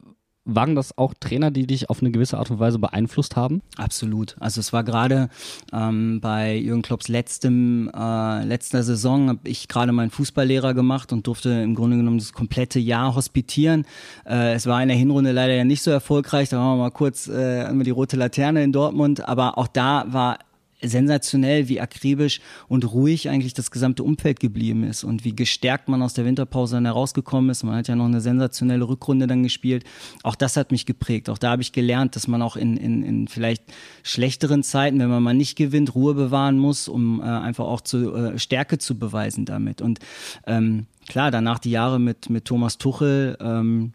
waren 0.49 0.75
das 0.75 0.97
auch 0.97 1.14
Trainer, 1.21 1.50
die 1.50 1.67
dich 1.67 1.90
auf 1.90 2.00
eine 2.00 2.11
gewisse 2.11 2.38
Art 2.38 2.50
und 2.50 2.59
Weise 2.59 2.78
beeinflusst 2.78 3.37
haben? 3.37 3.62
Absolut. 3.76 4.37
Also 4.40 4.61
es 4.61 4.73
war 4.73 4.83
gerade 4.83 5.28
ähm, 5.73 6.21
bei 6.21 6.57
Jürgen 6.57 6.83
Klopps 6.83 7.09
letztem, 7.09 7.90
äh, 7.95 8.45
letzter 8.45 8.83
Saison 8.83 9.28
habe 9.28 9.40
ich 9.45 9.69
gerade 9.69 9.93
meinen 9.93 10.11
Fußballlehrer 10.11 10.75
gemacht 10.75 11.12
und 11.12 11.26
durfte 11.26 11.50
im 11.50 11.75
Grunde 11.75 11.99
genommen 11.99 12.19
das 12.19 12.33
komplette 12.33 12.78
Jahr 12.78 13.14
hospitieren. 13.14 13.85
Äh, 14.26 14.55
es 14.55 14.67
war 14.67 14.83
in 14.83 14.88
der 14.88 14.97
Hinrunde 14.97 15.33
leider 15.33 15.55
ja 15.55 15.64
nicht 15.64 15.83
so 15.83 15.90
erfolgreich. 15.90 16.49
Da 16.49 16.57
waren 16.57 16.78
wir 16.78 16.85
mal 16.85 16.90
kurz 16.90 17.28
äh, 17.28 17.73
die 17.85 17.90
rote 17.90 18.17
Laterne 18.17 18.64
in 18.64 18.73
Dortmund, 18.73 19.28
aber 19.28 19.59
auch 19.59 19.69
da 19.69 20.07
war 20.09 20.38
sensationell, 20.80 21.68
wie 21.68 21.80
akribisch 21.80 22.40
und 22.68 22.90
ruhig 22.92 23.28
eigentlich 23.28 23.54
das 23.54 23.70
gesamte 23.70 24.04
Umfeld 24.04 24.40
geblieben 24.40 24.85
ist 24.85 25.04
und 25.04 25.25
wie 25.25 25.35
gestärkt 25.35 25.88
man 25.88 26.02
aus 26.02 26.14
der 26.14 26.25
Winterpause 26.25 26.76
dann 26.76 26.85
herausgekommen 26.85 27.50
ist. 27.50 27.64
Man 27.64 27.75
hat 27.75 27.88
ja 27.88 27.97
noch 27.97 28.04
eine 28.04 28.20
sensationelle 28.20 28.88
Rückrunde 28.88 29.26
dann 29.26 29.42
gespielt. 29.42 29.85
Auch 30.23 30.35
das 30.35 30.56
hat 30.56 30.70
mich 30.70 30.87
geprägt. 30.87 31.28
Auch 31.30 31.38
da 31.38 31.50
habe 31.50 31.62
ich 31.62 31.73
gelernt, 31.73 32.14
dass 32.14 32.28
man 32.28 32.42
auch 32.42 32.56
in, 32.56 32.76
in, 32.76 33.02
in 33.02 33.28
vielleicht 33.28 33.64
schlechteren 34.02 34.62
Zeiten, 34.62 35.00
wenn 35.00 35.11
man 35.11 35.23
mal 35.23 35.35
nicht 35.35 35.56
gewinnt, 35.56 35.94
Ruhe 35.94 36.14
bewahren 36.14 36.58
muss, 36.58 36.88
um 36.88 37.20
äh, 37.20 37.25
einfach 37.25 37.64
auch 37.64 37.80
zu 37.80 38.14
äh, 38.14 38.38
Stärke 38.38 38.78
zu 38.78 38.99
beweisen 38.99 39.44
damit. 39.44 39.82
Und 39.82 39.99
ähm, 40.47 40.87
klar, 41.08 41.30
danach 41.30 41.58
die 41.58 41.70
Jahre 41.70 41.99
mit, 41.99 42.30
mit 42.30 42.44
Thomas 42.44 42.78
Tuchel, 42.78 43.37
ähm, 43.40 43.94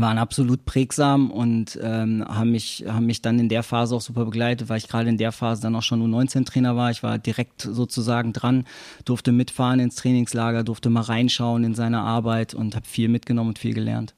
waren 0.00 0.18
absolut 0.18 0.64
prägsam 0.64 1.30
und 1.30 1.78
ähm, 1.82 2.24
haben 2.26 2.50
mich 2.50 2.84
haben 2.86 3.06
mich 3.06 3.22
dann 3.22 3.38
in 3.38 3.48
der 3.48 3.62
Phase 3.62 3.94
auch 3.94 4.00
super 4.00 4.24
begleitet, 4.24 4.68
weil 4.68 4.78
ich 4.78 4.88
gerade 4.88 5.08
in 5.08 5.18
der 5.18 5.32
Phase 5.32 5.62
dann 5.62 5.74
auch 5.76 5.82
schon 5.82 6.02
U19-Trainer 6.02 6.76
war. 6.76 6.90
Ich 6.90 7.02
war 7.02 7.18
direkt 7.18 7.62
sozusagen 7.62 8.32
dran, 8.32 8.64
durfte 9.04 9.32
mitfahren 9.32 9.80
ins 9.80 9.96
Trainingslager, 9.96 10.64
durfte 10.64 10.90
mal 10.90 11.02
reinschauen 11.02 11.64
in 11.64 11.74
seine 11.74 12.00
Arbeit 12.00 12.54
und 12.54 12.74
habe 12.74 12.86
viel 12.86 13.08
mitgenommen 13.08 13.50
und 13.50 13.58
viel 13.58 13.74
gelernt. 13.74 14.14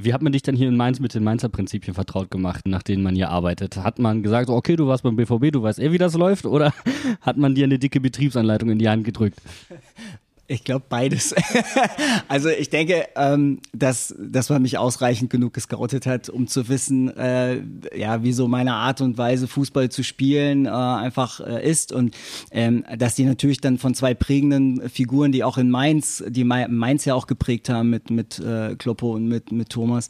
Wie 0.00 0.14
hat 0.14 0.22
man 0.22 0.32
dich 0.32 0.42
dann 0.42 0.54
hier 0.54 0.68
in 0.68 0.76
Mainz 0.76 1.00
mit 1.00 1.12
den 1.12 1.24
Mainzer 1.24 1.48
Prinzipien 1.48 1.92
vertraut 1.92 2.30
gemacht, 2.30 2.68
nach 2.68 2.84
denen 2.84 3.02
man 3.02 3.16
hier 3.16 3.30
arbeitet? 3.30 3.76
Hat 3.78 3.98
man 3.98 4.22
gesagt, 4.22 4.48
okay, 4.48 4.76
du 4.76 4.86
warst 4.86 5.02
beim 5.02 5.16
BVB, 5.16 5.50
du 5.50 5.62
weißt 5.62 5.80
eh, 5.80 5.90
wie 5.90 5.98
das 5.98 6.14
läuft? 6.14 6.46
Oder 6.46 6.72
hat 7.20 7.36
man 7.36 7.56
dir 7.56 7.64
eine 7.64 7.80
dicke 7.80 8.00
Betriebsanleitung 8.00 8.70
in 8.70 8.78
die 8.78 8.88
Hand 8.88 9.02
gedrückt? 9.02 9.40
Ich 10.50 10.64
glaube 10.64 10.86
beides. 10.88 11.34
also 12.28 12.48
ich 12.48 12.70
denke, 12.70 13.06
ähm, 13.16 13.60
dass, 13.74 14.14
dass 14.18 14.48
man 14.48 14.62
mich 14.62 14.78
ausreichend 14.78 15.28
genug 15.28 15.52
gescoutet 15.52 16.06
hat, 16.06 16.30
um 16.30 16.46
zu 16.46 16.70
wissen, 16.70 17.14
äh, 17.18 17.60
ja, 17.94 18.22
wie 18.22 18.32
so 18.32 18.48
meine 18.48 18.72
Art 18.72 19.02
und 19.02 19.18
Weise, 19.18 19.46
Fußball 19.46 19.90
zu 19.90 20.02
spielen, 20.02 20.64
äh, 20.64 20.70
einfach 20.70 21.40
äh, 21.40 21.68
ist. 21.68 21.92
Und 21.92 22.16
ähm, 22.50 22.82
dass 22.96 23.14
die 23.14 23.24
natürlich 23.24 23.60
dann 23.60 23.76
von 23.76 23.94
zwei 23.94 24.14
prägenden 24.14 24.88
Figuren, 24.88 25.32
die 25.32 25.44
auch 25.44 25.58
in 25.58 25.70
Mainz, 25.70 26.24
die 26.26 26.44
Mainz 26.44 27.04
ja 27.04 27.14
auch 27.14 27.26
geprägt 27.26 27.68
haben 27.68 27.90
mit, 27.90 28.10
mit 28.10 28.38
äh, 28.38 28.74
Kloppo 28.76 29.12
und 29.14 29.28
mit, 29.28 29.52
mit 29.52 29.68
Thomas, 29.68 30.08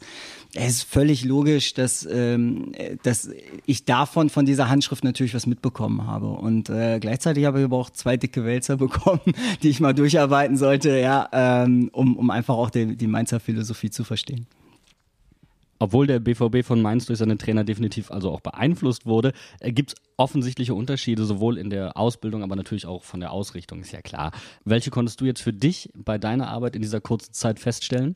es 0.55 0.77
ist 0.77 0.83
völlig 0.83 1.25
logisch, 1.25 1.75
dass, 1.75 2.07
ähm, 2.11 2.71
dass 3.03 3.29
ich 3.67 3.85
davon, 3.85 4.29
von 4.29 4.45
dieser 4.45 4.67
Handschrift 4.67 5.03
natürlich 5.03 5.35
was 5.35 5.45
mitbekommen 5.45 6.07
habe. 6.07 6.27
Und 6.27 6.69
äh, 6.69 6.99
gleichzeitig 6.99 7.45
habe 7.45 7.59
ich 7.59 7.65
aber 7.65 7.77
auch 7.77 7.91
zwei 7.91 8.17
dicke 8.17 8.45
Wälzer 8.45 8.77
bekommen, 8.77 9.21
die 9.61 9.69
ich 9.69 9.79
mal 9.79 9.93
durcharbeiten 9.93 10.57
sollte, 10.57 10.97
ja, 10.97 11.29
ähm, 11.31 11.89
um, 11.93 12.17
um 12.17 12.31
einfach 12.31 12.55
auch 12.55 12.71
die, 12.71 12.95
die 12.95 13.07
Mainzer 13.07 13.39
Philosophie 13.39 13.91
zu 13.91 14.03
verstehen. 14.03 14.47
Obwohl 15.81 16.07
der 16.07 16.19
BVB 16.19 16.65
von 16.65 16.81
Mainz 16.81 17.05
durch 17.05 17.19
seine 17.19 17.37
Trainer 17.37 17.63
definitiv 17.63 18.11
also 18.11 18.31
auch 18.31 18.41
beeinflusst 18.41 19.05
wurde, 19.05 19.33
äh, 19.59 19.71
gibt 19.71 19.91
es 19.91 19.95
offensichtliche 20.17 20.73
Unterschiede, 20.73 21.25
sowohl 21.25 21.59
in 21.59 21.69
der 21.69 21.95
Ausbildung, 21.95 22.41
aber 22.41 22.55
natürlich 22.55 22.87
auch 22.87 23.03
von 23.03 23.19
der 23.19 23.31
Ausrichtung, 23.31 23.81
ist 23.81 23.91
ja 23.91 24.01
klar. 24.01 24.31
Welche 24.65 24.89
konntest 24.89 25.21
du 25.21 25.25
jetzt 25.25 25.41
für 25.41 25.53
dich 25.53 25.89
bei 25.95 26.17
deiner 26.17 26.49
Arbeit 26.49 26.75
in 26.75 26.81
dieser 26.81 27.01
kurzen 27.01 27.33
Zeit 27.33 27.59
feststellen? 27.59 28.15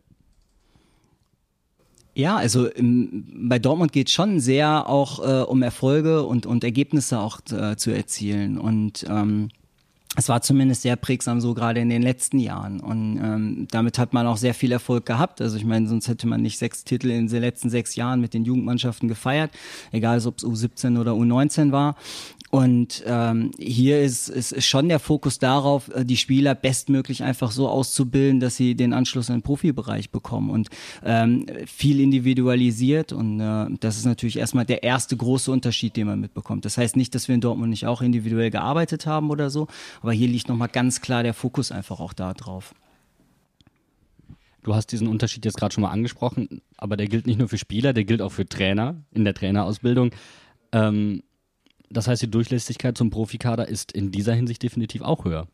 Ja, 2.15 2.35
also 2.37 2.67
im, 2.67 3.49
bei 3.49 3.57
Dortmund 3.57 3.91
geht 3.91 4.09
schon 4.11 4.39
sehr 4.39 4.87
auch 4.87 5.19
äh, 5.19 5.43
um 5.43 5.63
Erfolge 5.63 6.23
und, 6.23 6.45
und 6.45 6.63
Ergebnisse 6.63 7.19
auch 7.19 7.39
äh, 7.51 7.75
zu 7.75 7.91
erzielen. 7.91 8.59
Und 8.59 9.05
ähm, 9.09 9.49
es 10.15 10.29
war 10.29 10.41
zumindest 10.43 10.83
sehr 10.83 10.95
prägsam 10.95 11.41
so 11.41 11.55
gerade 11.55 11.79
in 11.79 11.89
den 11.89 12.03
letzten 12.03 12.37
Jahren. 12.37 12.79
Und 12.81 13.17
ähm, 13.17 13.67
damit 13.71 13.97
hat 13.97 14.13
man 14.13 14.27
auch 14.27 14.37
sehr 14.37 14.53
viel 14.53 14.71
Erfolg 14.71 15.07
gehabt. 15.07 15.41
Also 15.41 15.57
ich 15.57 15.65
meine, 15.65 15.87
sonst 15.87 16.07
hätte 16.07 16.27
man 16.27 16.41
nicht 16.41 16.59
sechs 16.59 16.83
Titel 16.83 17.09
in 17.09 17.27
den 17.27 17.41
letzten 17.41 17.71
sechs 17.71 17.95
Jahren 17.95 18.21
mit 18.21 18.35
den 18.35 18.45
Jugendmannschaften 18.45 19.09
gefeiert, 19.09 19.49
egal 19.91 20.23
ob 20.27 20.37
es 20.37 20.45
U17 20.45 20.99
oder 20.99 21.13
U19 21.13 21.71
war. 21.71 21.95
Und 22.53 23.03
ähm, 23.07 23.49
hier 23.57 24.03
ist, 24.03 24.29
ist, 24.29 24.51
ist 24.51 24.67
schon 24.67 24.87
der 24.87 24.99
Fokus 24.99 25.39
darauf, 25.39 25.89
äh, 25.89 26.05
die 26.05 26.17
Spieler 26.17 26.53
bestmöglich 26.53 27.23
einfach 27.23 27.49
so 27.49 27.67
auszubilden, 27.67 28.39
dass 28.39 28.55
sie 28.55 28.75
den 28.75 28.93
Anschluss 28.93 29.29
in 29.29 29.37
den 29.37 29.41
Profibereich 29.41 30.11
bekommen 30.11 30.51
und 30.51 30.69
ähm, 31.03 31.47
viel 31.65 31.99
individualisiert. 31.99 33.11
Und 33.11 33.39
äh, 33.39 33.75
das 33.79 33.97
ist 33.97 34.05
natürlich 34.05 34.37
erstmal 34.37 34.65
der 34.65 34.83
erste 34.83 35.17
große 35.17 35.51
Unterschied, 35.51 35.97
den 35.97 36.05
man 36.05 36.19
mitbekommt. 36.19 36.63
Das 36.65 36.77
heißt 36.77 36.95
nicht, 36.95 37.15
dass 37.15 37.27
wir 37.27 37.33
in 37.33 37.41
Dortmund 37.41 37.71
nicht 37.71 37.87
auch 37.87 38.03
individuell 38.03 38.51
gearbeitet 38.51 39.07
haben 39.07 39.31
oder 39.31 39.49
so, 39.49 39.65
aber 40.03 40.11
hier 40.13 40.27
liegt 40.27 40.47
nochmal 40.47 40.69
ganz 40.69 41.01
klar 41.01 41.23
der 41.23 41.33
Fokus 41.33 41.71
einfach 41.71 41.99
auch 41.99 42.13
da 42.13 42.35
drauf. 42.35 42.75
Du 44.61 44.75
hast 44.75 44.91
diesen 44.91 45.07
Unterschied 45.07 45.43
jetzt 45.43 45.57
gerade 45.57 45.73
schon 45.73 45.81
mal 45.81 45.89
angesprochen, 45.89 46.61
aber 46.77 46.97
der 46.97 47.07
gilt 47.07 47.25
nicht 47.25 47.39
nur 47.39 47.49
für 47.49 47.57
Spieler, 47.57 47.93
der 47.93 48.03
gilt 48.03 48.21
auch 48.21 48.31
für 48.31 48.45
Trainer 48.45 48.97
in 49.11 49.23
der 49.23 49.33
Trainerausbildung. 49.33 50.11
Ähm, 50.71 51.23
das 51.93 52.07
heißt, 52.07 52.21
die 52.21 52.31
Durchlässigkeit 52.31 52.97
zum 52.97 53.09
Profikader 53.09 53.67
ist 53.67 53.91
in 53.91 54.11
dieser 54.11 54.33
Hinsicht 54.33 54.63
definitiv 54.63 55.01
auch 55.01 55.25
höher. 55.25 55.47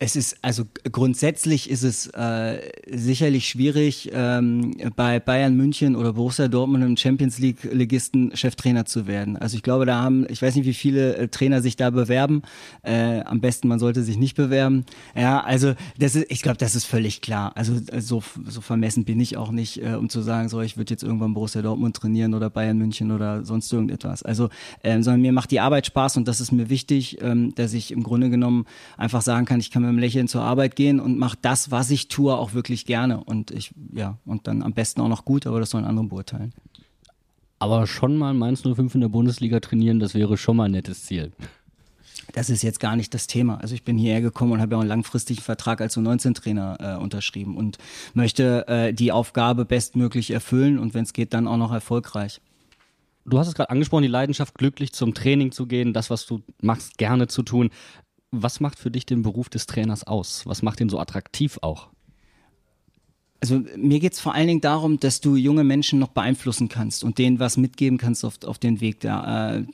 Es 0.00 0.16
ist 0.16 0.36
also 0.42 0.64
grundsätzlich 0.90 1.70
ist 1.70 1.84
es 1.84 2.08
äh, 2.08 2.58
sicherlich 2.90 3.48
schwierig, 3.48 4.10
ähm, 4.12 4.74
bei 4.96 5.20
Bayern 5.20 5.56
München 5.56 5.94
oder 5.94 6.14
Borussia 6.14 6.48
Dortmund 6.48 6.82
im 6.82 6.96
Champions 6.96 7.38
League 7.38 7.62
Ligisten 7.62 8.36
Cheftrainer 8.36 8.86
zu 8.86 9.06
werden. 9.06 9.36
Also 9.36 9.56
ich 9.56 9.62
glaube, 9.62 9.86
da 9.86 10.02
haben, 10.02 10.26
ich 10.28 10.42
weiß 10.42 10.56
nicht, 10.56 10.66
wie 10.66 10.74
viele 10.74 11.16
äh, 11.16 11.28
Trainer 11.28 11.62
sich 11.62 11.76
da 11.76 11.90
bewerben. 11.90 12.42
Äh, 12.82 13.20
am 13.20 13.40
besten, 13.40 13.68
man 13.68 13.78
sollte 13.78 14.02
sich 14.02 14.18
nicht 14.18 14.34
bewerben. 14.34 14.84
Ja, 15.14 15.40
also 15.40 15.74
das 15.96 16.16
ist, 16.16 16.26
ich 16.28 16.42
glaube, 16.42 16.58
das 16.58 16.74
ist 16.74 16.86
völlig 16.86 17.20
klar. 17.20 17.52
Also 17.54 17.74
so, 17.98 18.20
so 18.46 18.60
vermessen 18.60 19.04
bin 19.04 19.20
ich 19.20 19.36
auch 19.36 19.52
nicht, 19.52 19.80
äh, 19.80 19.94
um 19.94 20.08
zu 20.08 20.22
sagen, 20.22 20.48
so 20.48 20.60
ich 20.60 20.76
würde 20.76 20.92
jetzt 20.92 21.04
irgendwann 21.04 21.34
Borussia 21.34 21.62
Dortmund 21.62 21.94
trainieren 21.94 22.34
oder 22.34 22.50
Bayern 22.50 22.78
München 22.78 23.12
oder 23.12 23.44
sonst 23.44 23.72
irgendetwas. 23.72 24.24
Also, 24.24 24.48
ähm, 24.82 25.04
sondern 25.04 25.20
mir 25.22 25.32
macht 25.32 25.52
die 25.52 25.60
Arbeit 25.60 25.86
Spaß 25.86 26.16
und 26.16 26.26
das 26.26 26.40
ist 26.40 26.50
mir 26.50 26.68
wichtig, 26.68 27.18
ähm, 27.22 27.54
dass 27.54 27.72
ich 27.72 27.92
im 27.92 28.02
Grunde 28.02 28.28
genommen 28.28 28.66
einfach 28.96 29.22
sagen 29.22 29.46
kann, 29.46 29.60
ich 29.60 29.70
kann 29.70 29.83
mit 29.84 29.90
einem 29.90 29.98
Lächeln 29.98 30.28
zur 30.28 30.42
Arbeit 30.42 30.76
gehen 30.76 31.00
und 31.00 31.18
mache 31.18 31.38
das, 31.40 31.70
was 31.70 31.90
ich 31.90 32.08
tue, 32.08 32.34
auch 32.34 32.54
wirklich 32.54 32.86
gerne. 32.86 33.22
Und 33.22 33.50
ich, 33.50 33.72
ja, 33.92 34.18
und 34.24 34.46
dann 34.46 34.62
am 34.62 34.72
besten 34.72 35.00
auch 35.00 35.08
noch 35.08 35.24
gut, 35.24 35.46
aber 35.46 35.60
das 35.60 35.70
sollen 35.70 35.84
andere 35.84 36.06
beurteilen. 36.06 36.52
Aber 37.58 37.86
schon 37.86 38.16
mal 38.16 38.34
Mainz 38.34 38.62
05 38.62 38.94
in 38.94 39.00
der 39.00 39.08
Bundesliga 39.08 39.60
trainieren, 39.60 39.98
das 39.98 40.14
wäre 40.14 40.36
schon 40.36 40.56
mal 40.56 40.64
ein 40.64 40.72
nettes 40.72 41.04
Ziel. 41.04 41.32
Das 42.32 42.50
ist 42.50 42.62
jetzt 42.62 42.80
gar 42.80 42.96
nicht 42.96 43.14
das 43.14 43.26
Thema. 43.26 43.56
Also 43.60 43.74
ich 43.74 43.84
bin 43.84 43.96
hierher 43.98 44.20
gekommen 44.20 44.52
und 44.52 44.60
habe 44.60 44.72
ja 44.72 44.78
auch 44.78 44.82
einen 44.82 44.88
langfristigen 44.88 45.42
Vertrag 45.42 45.80
als 45.80 45.96
U19-Trainer 45.96 46.76
äh, 46.80 47.02
unterschrieben 47.02 47.56
und 47.56 47.78
möchte 48.12 48.66
äh, 48.68 48.92
die 48.92 49.12
Aufgabe 49.12 49.64
bestmöglich 49.64 50.30
erfüllen 50.30 50.78
und 50.78 50.94
wenn 50.94 51.04
es 51.04 51.12
geht, 51.12 51.34
dann 51.34 51.46
auch 51.46 51.56
noch 51.56 51.72
erfolgreich. 51.72 52.40
Du 53.26 53.38
hast 53.38 53.48
es 53.48 53.54
gerade 53.54 53.70
angesprochen, 53.70 54.02
die 54.02 54.08
Leidenschaft, 54.08 54.54
glücklich 54.56 54.92
zum 54.92 55.14
Training 55.14 55.50
zu 55.50 55.66
gehen, 55.66 55.92
das, 55.94 56.10
was 56.10 56.26
du 56.26 56.42
machst, 56.60 56.98
gerne 56.98 57.26
zu 57.26 57.42
tun. 57.42 57.70
Was 58.36 58.58
macht 58.58 58.80
für 58.80 58.90
dich 58.90 59.06
den 59.06 59.22
Beruf 59.22 59.48
des 59.48 59.66
Trainers 59.66 60.04
aus? 60.04 60.44
Was 60.44 60.62
macht 60.62 60.80
ihn 60.80 60.88
so 60.88 60.98
attraktiv 60.98 61.58
auch? 61.62 61.93
Also 63.44 63.62
mir 63.76 64.00
geht 64.00 64.14
es 64.14 64.20
vor 64.20 64.34
allen 64.34 64.46
Dingen 64.46 64.62
darum, 64.62 64.98
dass 64.98 65.20
du 65.20 65.36
junge 65.36 65.64
Menschen 65.64 65.98
noch 65.98 66.08
beeinflussen 66.08 66.70
kannst 66.70 67.04
und 67.04 67.18
denen 67.18 67.40
was 67.40 67.58
mitgeben 67.58 67.98
kannst 67.98 68.24
auf, 68.24 68.42
auf 68.46 68.56
den 68.56 68.80
Weg 68.80 69.00
da, 69.00 69.56
äh, 69.56 69.64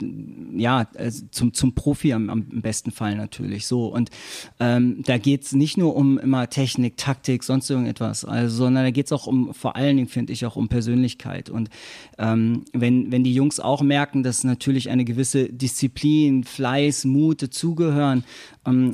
ja, 0.56 0.88
also 0.96 1.24
zum, 1.30 1.54
zum 1.54 1.72
Profi 1.76 2.12
am, 2.12 2.30
am 2.30 2.42
besten 2.48 2.90
Fall 2.90 3.14
natürlich 3.14 3.68
so. 3.68 3.86
Und 3.86 4.10
ähm, 4.58 5.04
da 5.06 5.18
geht 5.18 5.44
es 5.44 5.52
nicht 5.52 5.76
nur 5.76 5.94
um 5.94 6.18
immer 6.18 6.50
Technik, 6.50 6.96
Taktik, 6.96 7.44
sonst 7.44 7.70
irgendetwas, 7.70 8.24
also, 8.24 8.56
sondern 8.56 8.82
da 8.82 8.90
geht 8.90 9.06
es 9.06 9.12
auch 9.12 9.28
um, 9.28 9.54
vor 9.54 9.76
allen 9.76 9.98
Dingen 9.98 10.08
finde 10.08 10.32
ich 10.32 10.44
auch 10.44 10.56
um 10.56 10.68
Persönlichkeit. 10.68 11.48
Und 11.48 11.70
ähm, 12.18 12.64
wenn, 12.72 13.12
wenn 13.12 13.22
die 13.22 13.34
Jungs 13.34 13.60
auch 13.60 13.82
merken, 13.82 14.24
dass 14.24 14.42
natürlich 14.42 14.90
eine 14.90 15.04
gewisse 15.04 15.44
Disziplin, 15.48 16.42
Fleiß, 16.42 17.04
Mut 17.04 17.40
dazugehören, 17.40 18.24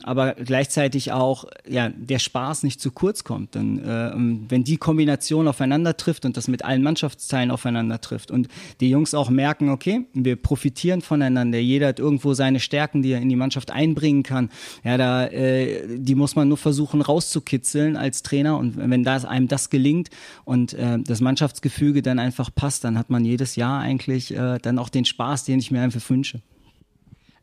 aber 0.05 0.35
gleichzeitig 0.35 1.13
auch 1.13 1.45
ja, 1.69 1.89
der 1.89 2.19
Spaß 2.19 2.63
nicht 2.63 2.81
zu 2.81 2.91
kurz 2.91 3.25
kommt, 3.25 3.55
dann 3.55 3.79
äh, 3.79 4.51
wenn 4.51 4.65
die 4.65 4.77
Kombination 4.77 5.49
aufeinander 5.49 5.97
trifft 5.97 6.25
und 6.25 6.37
das 6.37 6.49
mit 6.49 6.65
allen 6.65 6.83
Mannschaftsteilen 6.83 7.51
aufeinander 7.51 8.01
trifft 8.01 8.31
und 8.31 8.49
die 8.81 8.91
Jungs 8.91 9.15
auch 9.15 9.31
merken, 9.31 9.71
okay, 9.71 10.07
wir 10.13 10.37
profitieren 10.37 11.01
voneinander, 11.01 11.59
jeder 11.59 11.89
hat 11.89 11.99
irgendwo 11.99 12.35
seine 12.35 12.61
Stärken, 12.61 13.03
die 13.03 13.13
er 13.13 13.21
in 13.21 13.29
die 13.29 13.37
Mannschaft 13.37 13.71
einbringen 13.71 14.23
kann. 14.23 14.51
Ja, 14.85 14.97
da, 14.97 15.27
äh, 15.27 15.99
die 15.99 16.15
muss 16.15 16.37
man 16.37 16.49
nur 16.49 16.59
versuchen 16.59 17.01
rauszukitzeln 17.01 17.97
als 17.97 18.23
Trainer 18.23 18.59
und 18.59 18.77
wenn 18.77 19.05
das, 19.05 19.25
einem 19.25 19.49
das 19.49 19.71
gelingt 19.71 20.11
und 20.45 20.75
äh, 20.75 20.99
das 20.99 21.21
Mannschaftsgefüge 21.21 22.03
dann 22.03 22.19
einfach 22.19 22.51
passt, 22.55 22.85
dann 22.85 22.99
hat 22.99 23.11
man 23.11 23.25
jedes 23.25 23.57
Jahr 23.57 23.81
eigentlich 23.81 24.35
äh, 24.35 24.59
dann 24.61 24.79
auch 24.79 24.89
den 24.89 25.05
Spaß, 25.05 25.45
den 25.45 25.59
ich 25.59 25.71
mir 25.71 25.81
einfach 25.81 26.09
wünsche. 26.09 26.41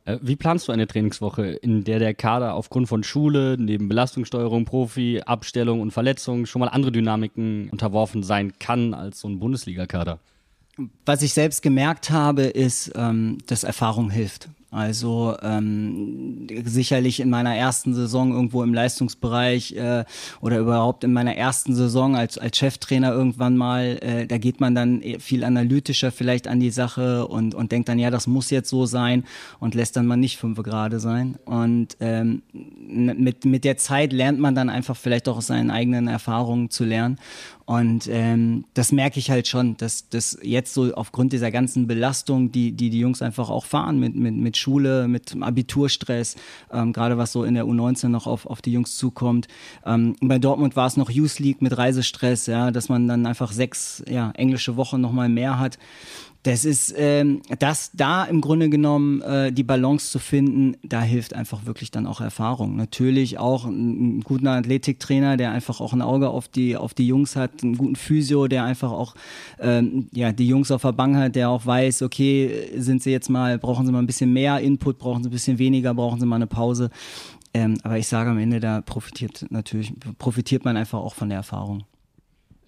Äh, 0.06 0.18
wie 0.22 0.36
planst 0.36 0.68
du 0.68 0.72
eine 0.72 0.88
Trainingswoche, 0.88 1.46
in 1.46 1.84
der 1.84 2.00
der 2.00 2.14
Kader 2.14 2.56
aufgrund 2.56 2.88
von 2.88 3.04
Schule, 3.04 3.56
neben 3.58 3.88
Belastungssteuerung, 3.88 4.66
Profi, 4.66 5.22
Abstellung 5.26 5.82
und 5.82 5.92
Verletzungen 5.92 6.46
schon 6.46 6.60
mal 6.60 6.68
andere 6.68 6.92
Dynamiken 6.92 7.70
unterworfen 7.70 8.24
sein 8.24 8.54
kann 8.60 8.94
als 8.94 9.20
so 9.20 9.28
ein 9.28 9.40
Bundesliga-Kader? 9.40 10.20
Was 11.06 11.22
ich 11.22 11.34
selbst 11.34 11.62
gemerkt 11.62 12.10
habe, 12.10 12.44
ist, 12.44 12.92
ähm, 12.96 13.38
dass 13.46 13.64
Erfahrung 13.64 14.10
hilft. 14.10 14.50
Also 14.74 15.36
ähm, 15.42 16.48
sicherlich 16.66 17.20
in 17.20 17.30
meiner 17.30 17.56
ersten 17.56 17.94
Saison 17.94 18.32
irgendwo 18.32 18.64
im 18.64 18.74
Leistungsbereich 18.74 19.74
äh, 19.74 20.04
oder 20.42 20.60
überhaupt 20.60 21.04
in 21.04 21.14
meiner 21.14 21.36
ersten 21.36 21.76
Saison 21.76 22.16
als, 22.16 22.38
als 22.38 22.58
Cheftrainer 22.58 23.12
irgendwann 23.12 23.56
mal, 23.56 24.00
äh, 24.02 24.28
da 24.28 24.38
geht 24.38 24.60
man 24.60 24.76
dann 24.76 25.02
viel 25.20 25.44
analytischer 25.44 26.12
vielleicht 26.12 26.48
an 26.48 26.60
die 26.60 26.72
Sache 26.72 27.28
und, 27.28 27.56
und 27.56 27.72
denkt 27.72 27.90
dann, 27.90 28.00
ja, 28.00 28.10
das 28.10 28.28
muss 28.28 28.50
jetzt 28.50 28.70
so 28.70 28.86
sein 28.86 29.24
und 29.60 29.76
lässt 29.76 29.96
dann 29.96 30.08
mal 30.08 30.18
nicht 30.18 30.38
fünf 30.38 30.62
Grade 30.62 31.00
sein. 31.00 31.38
Und 31.46 31.98
ähm, 32.00 32.42
mit, 32.52 33.46
mit 33.46 33.64
der 33.64 33.78
Zeit 33.78 34.12
lernt 34.12 34.40
man 34.40 34.56
dann 34.56 34.70
einfach 34.70 34.96
vielleicht 34.96 35.30
auch 35.30 35.38
aus 35.38 35.48
seinen 35.48 35.72
eigenen 35.72 36.08
Erfahrungen 36.08 36.70
zu 36.70 36.84
lernen. 36.84 37.20
Und 37.66 38.10
ähm, 38.12 38.66
das 38.74 38.92
merke 38.92 39.20
ich 39.20 39.32
halt 39.32 39.48
schon, 39.48 39.78
dass 39.78 40.10
das 40.10 40.38
jetzt 40.42 40.74
so 40.74 40.94
aufgrund 40.96 41.32
dieser 41.32 41.50
ganzen 41.50 41.88
Belastung, 41.88 42.52
die 42.52 42.74
die, 42.74 42.90
die 42.90 43.00
Jungs 43.00 43.22
einfach 43.22 43.50
auch 43.50 43.66
fahren 43.66 44.00
mit, 44.00 44.16
mit, 44.16 44.36
mit 44.36 44.58
Schule, 44.64 45.08
mit 45.08 45.36
Abiturstress, 45.40 46.36
ähm, 46.72 46.94
gerade 46.94 47.18
was 47.18 47.34
so 47.34 47.44
in 47.44 47.54
der 47.54 47.66
U19 47.66 48.08
noch 48.08 48.28
auf, 48.28 48.46
auf 48.46 48.62
die 48.62 48.72
Jungs 48.72 48.98
zukommt. 48.98 49.48
Ähm, 49.86 50.16
bei 50.22 50.40
Dortmund 50.40 50.76
war 50.76 50.88
es 50.88 50.96
noch 50.96 51.10
Youth 51.10 51.40
League 51.40 51.62
mit 51.62 51.78
Reisestress, 51.78 52.46
ja, 52.46 52.72
dass 52.72 52.88
man 52.88 53.08
dann 53.08 53.26
einfach 53.26 53.52
sechs 53.52 54.04
ja, 54.08 54.32
englische 54.32 54.78
Wochen 54.78 55.02
nochmal 55.02 55.30
mehr 55.30 55.60
hat 55.60 55.78
Das 56.44 56.66
ist 56.66 56.94
ähm, 56.98 57.42
das 57.60 57.92
da 57.94 58.26
im 58.26 58.42
Grunde 58.42 58.70
genommen 58.70 59.22
äh, 59.22 59.54
die 59.54 59.64
Balance 59.64 60.12
zu 60.12 60.20
finden, 60.20 60.76
da 60.84 61.02
hilft 61.02 61.34
einfach 61.34 61.66
wirklich 61.66 61.90
dann 61.90 62.06
auch 62.06 62.20
Erfahrung. 62.20 62.76
Natürlich 62.76 63.40
auch 63.40 63.64
ein, 63.64 64.18
ein 64.18 64.22
guter 64.22 64.52
Athletiktrainer, 64.52 65.38
der 65.38 65.52
einfach 65.52 65.80
auch 65.80 65.94
ein 65.94 66.02
Auge 66.02 66.30
auf 66.30 66.50
die 66.50 66.76
auf 66.76 66.94
die 66.94 67.08
Jungs 67.08 67.38
hat, 67.38 67.64
einen 67.64 67.78
guten 67.78 67.96
Physio, 67.96 68.50
der 68.50 68.66
einfach 68.66 68.92
auch 68.92 69.16
ähm, 69.58 70.10
ja 70.12 70.34
die 70.34 70.48
Jungs 70.48 70.70
auf 70.70 70.82
der 70.82 70.92
Bank 70.92 71.16
hat, 71.16 71.36
der 71.36 71.50
auch 71.50 71.66
weiß, 71.66 72.02
okay, 72.02 72.72
sind 72.76 73.02
sie 73.02 73.12
jetzt 73.12 73.30
mal, 73.30 73.58
brauchen 73.58 73.86
sie 73.86 73.94
mal 73.94 74.00
ein 74.00 74.08
bisschen 74.08 74.34
mehr 74.34 74.60
Input, 74.60 74.98
brauchen 74.98 75.24
sie 75.24 75.30
ein 75.30 75.32
bisschen 75.32 75.60
weniger, 75.60 75.94
brauchen 75.94 76.20
sie 76.20 76.26
mal 76.26 76.36
eine 76.36 76.48
Pause. 76.48 76.90
Ähm, 77.54 77.78
aber 77.84 77.98
ich 77.98 78.08
sage 78.08 78.32
am 78.32 78.38
Ende, 78.38 78.60
da 78.60 78.82
profitiert 78.82 79.46
natürlich 79.50 79.94
profitiert 80.18 80.66
man 80.66 80.76
einfach 80.76 81.00
auch 81.00 81.16
von 81.16 81.30
der 81.30 81.38
Erfahrung 81.38 81.86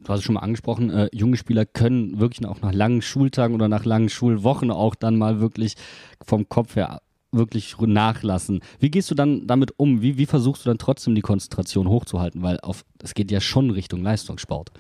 du 0.06 0.14
hast 0.14 0.20
es 0.20 0.26
schon 0.26 0.36
mal 0.36 0.42
angesprochen, 0.42 0.90
äh, 0.90 1.10
junge 1.12 1.38
Spieler 1.38 1.66
können 1.66 2.20
wirklich 2.20 2.46
auch 2.48 2.62
nach 2.62 2.74
langen 2.74 3.02
Schultagen 3.02 3.56
oder 3.56 3.68
nach 3.68 3.86
langen 3.86 4.10
Schulwochen 4.10 4.72
auch 4.72 4.96
dann 4.96 5.18
mal 5.18 5.40
wirklich 5.40 5.76
vom 6.24 6.48
Kopf 6.48 6.76
her 6.76 7.02
wirklich 7.32 7.76
nachlassen. 7.78 8.62
Wie 8.80 8.90
gehst 8.90 9.12
du 9.12 9.16
dann 9.16 9.46
damit 9.46 9.78
um? 9.78 10.02
Wie, 10.02 10.18
wie 10.18 10.26
versuchst 10.26 10.66
du 10.66 10.70
dann 10.70 10.78
trotzdem 10.78 11.16
die 11.16 11.22
Konzentration 11.22 11.90
hochzuhalten? 11.90 12.42
Weil 12.42 12.60
es 13.04 13.14
geht 13.14 13.30
ja 13.30 13.42
schon 13.42 13.72
Richtung 13.72 14.02
Leistungssport. 14.02 14.72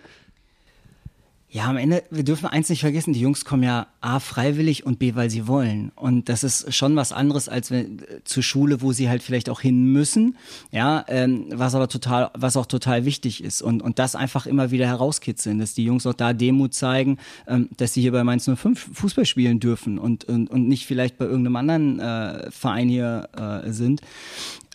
Ja, 1.55 1.67
am 1.67 1.77
Ende, 1.77 2.03
wir 2.11 2.25
dürfen 2.25 2.47
eins 2.47 2.67
nicht 2.67 2.81
vergessen, 2.81 3.13
die 3.13 3.21
Jungs 3.21 3.45
kommen 3.45 3.63
ja 3.63 3.87
A, 4.01 4.19
freiwillig 4.19 4.85
und 4.85 4.99
B, 4.99 5.15
weil 5.15 5.29
sie 5.29 5.47
wollen. 5.47 5.93
Und 5.95 6.27
das 6.27 6.43
ist 6.43 6.73
schon 6.75 6.97
was 6.97 7.13
anderes 7.13 7.47
als 7.47 7.71
wenn, 7.71 7.99
äh, 7.99 8.21
zur 8.25 8.43
Schule, 8.43 8.81
wo 8.81 8.91
sie 8.91 9.07
halt 9.07 9.23
vielleicht 9.23 9.49
auch 9.49 9.61
hin 9.61 9.85
müssen, 9.85 10.35
ja, 10.73 11.05
ähm, 11.07 11.45
was 11.53 11.73
aber 11.73 11.87
total, 11.87 12.29
was 12.33 12.57
auch 12.57 12.65
total 12.65 13.05
wichtig 13.05 13.41
ist. 13.41 13.61
Und, 13.61 13.81
und 13.81 13.99
das 13.99 14.15
einfach 14.15 14.47
immer 14.47 14.71
wieder 14.71 14.85
herauskitzeln, 14.85 15.57
dass 15.57 15.73
die 15.73 15.85
Jungs 15.85 16.05
auch 16.05 16.13
da 16.13 16.33
Demut 16.33 16.73
zeigen, 16.73 17.19
ähm, 17.47 17.69
dass 17.77 17.93
sie 17.93 18.01
hier 18.01 18.11
bei 18.11 18.25
Mainz 18.25 18.49
05 18.53 18.89
Fußball 18.91 19.23
spielen 19.23 19.61
dürfen 19.61 19.97
und, 19.97 20.25
und, 20.25 20.49
und 20.49 20.67
nicht 20.67 20.85
vielleicht 20.85 21.17
bei 21.17 21.23
irgendeinem 21.23 21.55
anderen 21.55 21.99
äh, 22.01 22.51
Verein 22.51 22.89
hier 22.89 23.29
äh, 23.33 23.71
sind 23.71 24.01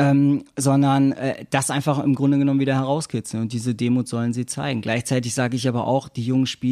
ähm, 0.01 0.45
sondern 0.57 1.13
äh, 1.13 1.45
das 1.51 1.71
einfach 1.71 2.03
im 2.03 2.15
Grunde 2.15 2.39
genommen 2.39 2.59
wieder 2.59 2.75
herauskitzeln 2.75 3.43
und 3.43 3.53
diese 3.53 3.75
Demut 3.75 4.09
sollen 4.09 4.33
sie 4.33 4.47
zeigen. 4.47 4.81
Gleichzeitig 4.81 5.35
sage 5.35 5.57
ich 5.57 5.69
aber 5.69 5.87
auch, 5.87 6.09
die 6.09 6.25
jungen 6.25 6.47
Spieler, 6.47 6.70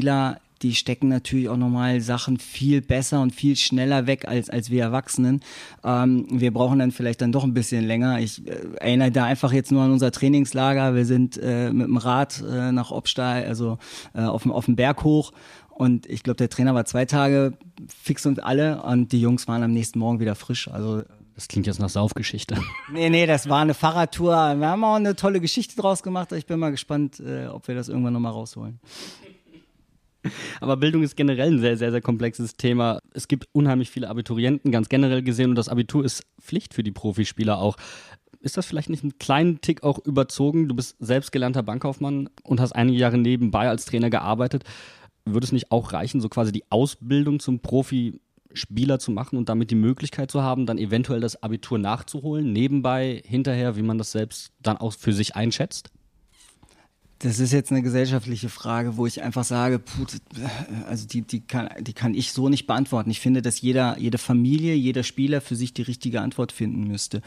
die 0.63 0.75
stecken 0.75 1.09
natürlich 1.09 1.49
auch 1.49 1.57
nochmal 1.57 2.01
Sachen 2.01 2.39
viel 2.39 2.81
besser 2.81 3.21
und 3.21 3.33
viel 3.33 3.55
schneller 3.57 4.07
weg 4.07 4.27
als, 4.27 4.51
als 4.51 4.71
wir 4.71 4.83
Erwachsenen. 4.83 5.41
Ähm, 5.85 6.27
wir 6.31 6.53
brauchen 6.53 6.81
dann 6.81 6.91
vielleicht 6.91 7.21
dann 7.21 7.31
doch 7.31 7.45
ein 7.45 7.55
bisschen 7.55 7.85
länger. 7.85 8.19
Ich 8.19 8.47
äh, 8.47 8.57
erinnere 8.81 9.13
da 9.13 9.25
einfach 9.25 9.53
jetzt 9.53 9.71
nur 9.71 9.83
an 9.83 9.93
unser 9.93 10.11
Trainingslager. 10.11 10.95
Wir 10.95 11.05
sind 11.05 11.39
äh, 11.39 11.73
mit 11.73 11.87
dem 11.87 11.97
Rad 11.97 12.43
äh, 12.43 12.73
nach 12.73 12.91
Obstahl, 12.91 13.45
also 13.45 13.79
äh, 14.15 14.23
auf, 14.23 14.43
dem, 14.43 14.53
auf 14.53 14.65
dem 14.65 14.75
Berg 14.75 15.05
hoch 15.05 15.33
und 15.79 16.07
ich 16.07 16.25
glaube, 16.25 16.39
der 16.39 16.51
Trainer 16.51 16.75
war 16.75 16.87
zwei 16.87 17.05
Tage 17.05 17.53
fix 17.87 18.27
und 18.27 18.43
alle 18.43 18.83
und 18.83 19.13
die 19.13 19.21
Jungs 19.21 19.47
waren 19.47 19.63
am 19.63 19.71
nächsten 19.71 20.01
Morgen 20.01 20.19
wieder 20.19 20.35
frisch. 20.35 20.67
Also 20.67 21.03
das 21.37 21.47
klingt 21.47 21.69
jetzt 21.69 21.79
nach 21.79 21.89
Saufgeschichte. 21.89 22.57
Nee, 22.93 23.11
nee, 23.11 23.27
das 23.27 23.49
war 23.49 23.61
eine 23.61 23.75
Fahrradtour. 23.75 24.57
Wir 24.59 24.67
haben 24.67 24.83
auch 24.83 24.97
eine 24.97 25.15
tolle 25.15 25.41
Geschichte 25.41 25.77
draus 25.77 26.03
gemacht. 26.03 26.33
Ich 26.33 26.47
bin 26.47 26.59
mal 26.59 26.71
gespannt, 26.71 27.21
äh, 27.21 27.47
ob 27.47 27.69
wir 27.69 27.77
das 27.77 27.89
irgendwann 27.89 28.13
nochmal 28.13 28.33
rausholen. 28.33 28.81
Aber 30.61 30.77
Bildung 30.77 31.03
ist 31.03 31.17
generell 31.17 31.53
ein 31.53 31.61
sehr, 31.61 31.77
sehr, 31.77 31.91
sehr 31.91 32.01
komplexes 32.01 32.55
Thema. 32.55 33.01
Es 33.13 33.29
gibt 33.29 33.47
unheimlich 33.53 33.91
viele 33.91 34.09
Abiturienten, 34.09 34.73
ganz 34.73 34.89
generell 34.89 35.23
gesehen, 35.23 35.51
und 35.51 35.57
das 35.57 35.69
Abitur 35.69 36.05
ist 36.05 36.23
Pflicht 36.41 36.75
für 36.75 36.83
die 36.83 36.93
Profispieler 36.93 37.59
auch. 37.59 37.77
Ist 38.41 38.57
das 38.57 38.67
vielleicht 38.67 38.91
nicht 38.91 39.03
einen 39.03 39.19
kleinen 39.19 39.61
Tick 39.61 39.83
auch 39.83 39.99
überzogen? 39.99 40.69
Du 40.69 40.75
bist 40.75 40.97
selbst 41.01 41.33
gelernter 41.33 41.63
Bankkaufmann 41.63 42.31
und 42.45 42.61
hast 42.61 42.73
einige 42.73 42.99
Jahre 42.99 43.19
nebenbei 43.19 43.69
als 43.69 43.85
Trainer 43.85 44.11
gearbeitet. 44.11 44.65
Würde 45.25 45.45
es 45.45 45.53
nicht 45.53 45.73
auch 45.73 45.93
reichen, 45.93 46.21
so 46.21 46.29
quasi 46.29 46.53
die 46.53 46.71
Ausbildung 46.71 47.41
zum 47.41 47.61
Profi 47.61 48.21
Spieler 48.55 48.99
zu 48.99 49.11
machen 49.11 49.37
und 49.37 49.49
damit 49.49 49.71
die 49.71 49.77
Möglichkeit 49.77 50.31
zu 50.31 50.43
haben, 50.43 50.67
dann 50.67 50.79
eventuell 50.79 51.21
das 51.21 51.43
Abitur 51.43 51.79
nachzuholen, 51.79 52.53
nebenbei, 52.53 53.23
hinterher, 53.25 53.77
wie 53.77 53.83
man 53.83 53.99
das 53.99 54.13
selbst 54.13 54.53
dann 54.61 54.79
auch 54.79 54.93
für 54.93 55.13
sich 55.13 55.37
einschätzt? 55.37 55.91
Das 57.21 57.41
ist 57.41 57.53
jetzt 57.53 57.73
eine 57.73 57.83
gesellschaftliche 57.83 58.49
Frage, 58.49 58.97
wo 58.97 59.05
ich 59.05 59.23
einfach 59.23 59.43
sage, 59.43 59.81
puh, 59.81 60.07
also 60.87 61.07
die, 61.07 61.23
die, 61.23 61.41
kann, 61.41 61.69
die 61.81 61.93
kann 61.93 62.15
ich 62.15 62.33
so 62.33 62.49
nicht 62.49 62.67
beantworten. 62.67 63.11
Ich 63.11 63.19
finde, 63.19 63.43
dass 63.43 63.61
jeder, 63.61 63.99
jede 63.99 64.19
Familie, 64.19 64.75
jeder 64.75 65.03
Spieler 65.03 65.41
für 65.41 65.57
sich 65.57 65.75
die 65.75 65.83
richtige 65.83 66.21
Antwort 66.21 66.53
finden 66.53 66.87
müsste. 66.87 67.23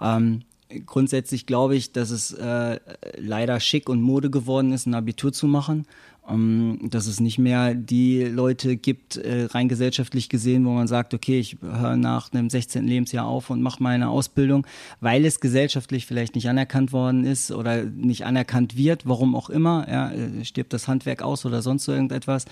Ähm, 0.00 0.42
grundsätzlich 0.86 1.46
glaube 1.46 1.74
ich, 1.74 1.92
dass 1.92 2.10
es 2.10 2.32
äh, 2.32 2.78
leider 3.16 3.58
schick 3.58 3.88
und 3.88 4.00
Mode 4.00 4.30
geworden 4.30 4.72
ist, 4.72 4.86
ein 4.86 4.94
Abitur 4.94 5.32
zu 5.32 5.46
machen. 5.46 5.86
Ähm, 6.28 6.78
dass 6.88 7.08
es 7.08 7.18
nicht 7.18 7.38
mehr 7.38 7.74
die 7.74 8.22
Leute 8.22 8.76
gibt, 8.76 9.16
äh, 9.16 9.46
rein 9.46 9.68
gesellschaftlich 9.68 10.28
gesehen, 10.28 10.64
wo 10.64 10.70
man 10.70 10.86
sagt, 10.86 11.14
okay, 11.14 11.40
ich 11.40 11.58
höre 11.60 11.96
nach 11.96 12.32
einem 12.32 12.48
16. 12.48 12.86
Lebensjahr 12.86 13.26
auf 13.26 13.50
und 13.50 13.60
mache 13.60 13.82
meine 13.82 14.08
Ausbildung, 14.08 14.64
weil 15.00 15.24
es 15.24 15.40
gesellschaftlich 15.40 16.06
vielleicht 16.06 16.36
nicht 16.36 16.48
anerkannt 16.48 16.92
worden 16.92 17.24
ist 17.24 17.50
oder 17.50 17.82
nicht 17.82 18.24
anerkannt 18.24 18.76
wird, 18.76 19.04
warum 19.04 19.34
auch 19.34 19.50
immer, 19.50 19.86
ja, 19.90 20.12
äh, 20.12 20.44
stirbt 20.44 20.72
das 20.72 20.86
Handwerk 20.86 21.22
aus 21.22 21.44
oder 21.44 21.60
sonst 21.60 21.84
so 21.84 21.92
irgendetwas. 21.92 22.44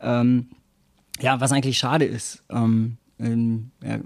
Ähm, 0.00 0.46
ja, 1.20 1.38
was 1.40 1.52
eigentlich 1.52 1.76
schade 1.76 2.06
ist. 2.06 2.42
Ähm, 2.48 2.96
ähm, 3.18 3.72
ja, 3.82 3.98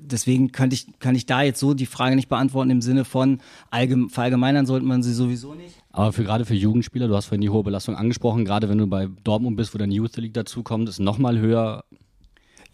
deswegen 0.00 0.52
könnte 0.52 0.74
ich, 0.74 0.98
kann 0.98 1.14
ich 1.14 1.26
da 1.26 1.42
jetzt 1.42 1.60
so 1.60 1.74
die 1.74 1.86
Frage 1.86 2.16
nicht 2.16 2.28
beantworten 2.28 2.70
im 2.70 2.82
Sinne 2.82 3.04
von 3.04 3.40
allgemein, 3.70 4.10
verallgemeinern 4.10 4.66
sollte 4.66 4.86
man 4.86 5.02
sie 5.02 5.12
sowieso 5.12 5.54
nicht. 5.54 5.76
Aber 5.92 6.12
für 6.12 6.24
gerade 6.24 6.44
für 6.44 6.54
Jugendspieler, 6.54 7.08
du 7.08 7.14
hast 7.16 7.26
vorhin 7.26 7.40
die 7.40 7.50
hohe 7.50 7.62
Belastung 7.62 7.94
angesprochen, 7.94 8.44
gerade 8.44 8.68
wenn 8.68 8.78
du 8.78 8.86
bei 8.86 9.08
Dortmund 9.22 9.56
bist, 9.56 9.74
wo 9.74 9.78
deine 9.78 9.94
Youth 9.94 10.16
League 10.16 10.34
dazukommt, 10.34 10.88
ist 10.88 10.98
nochmal 10.98 11.38
höher. 11.38 11.84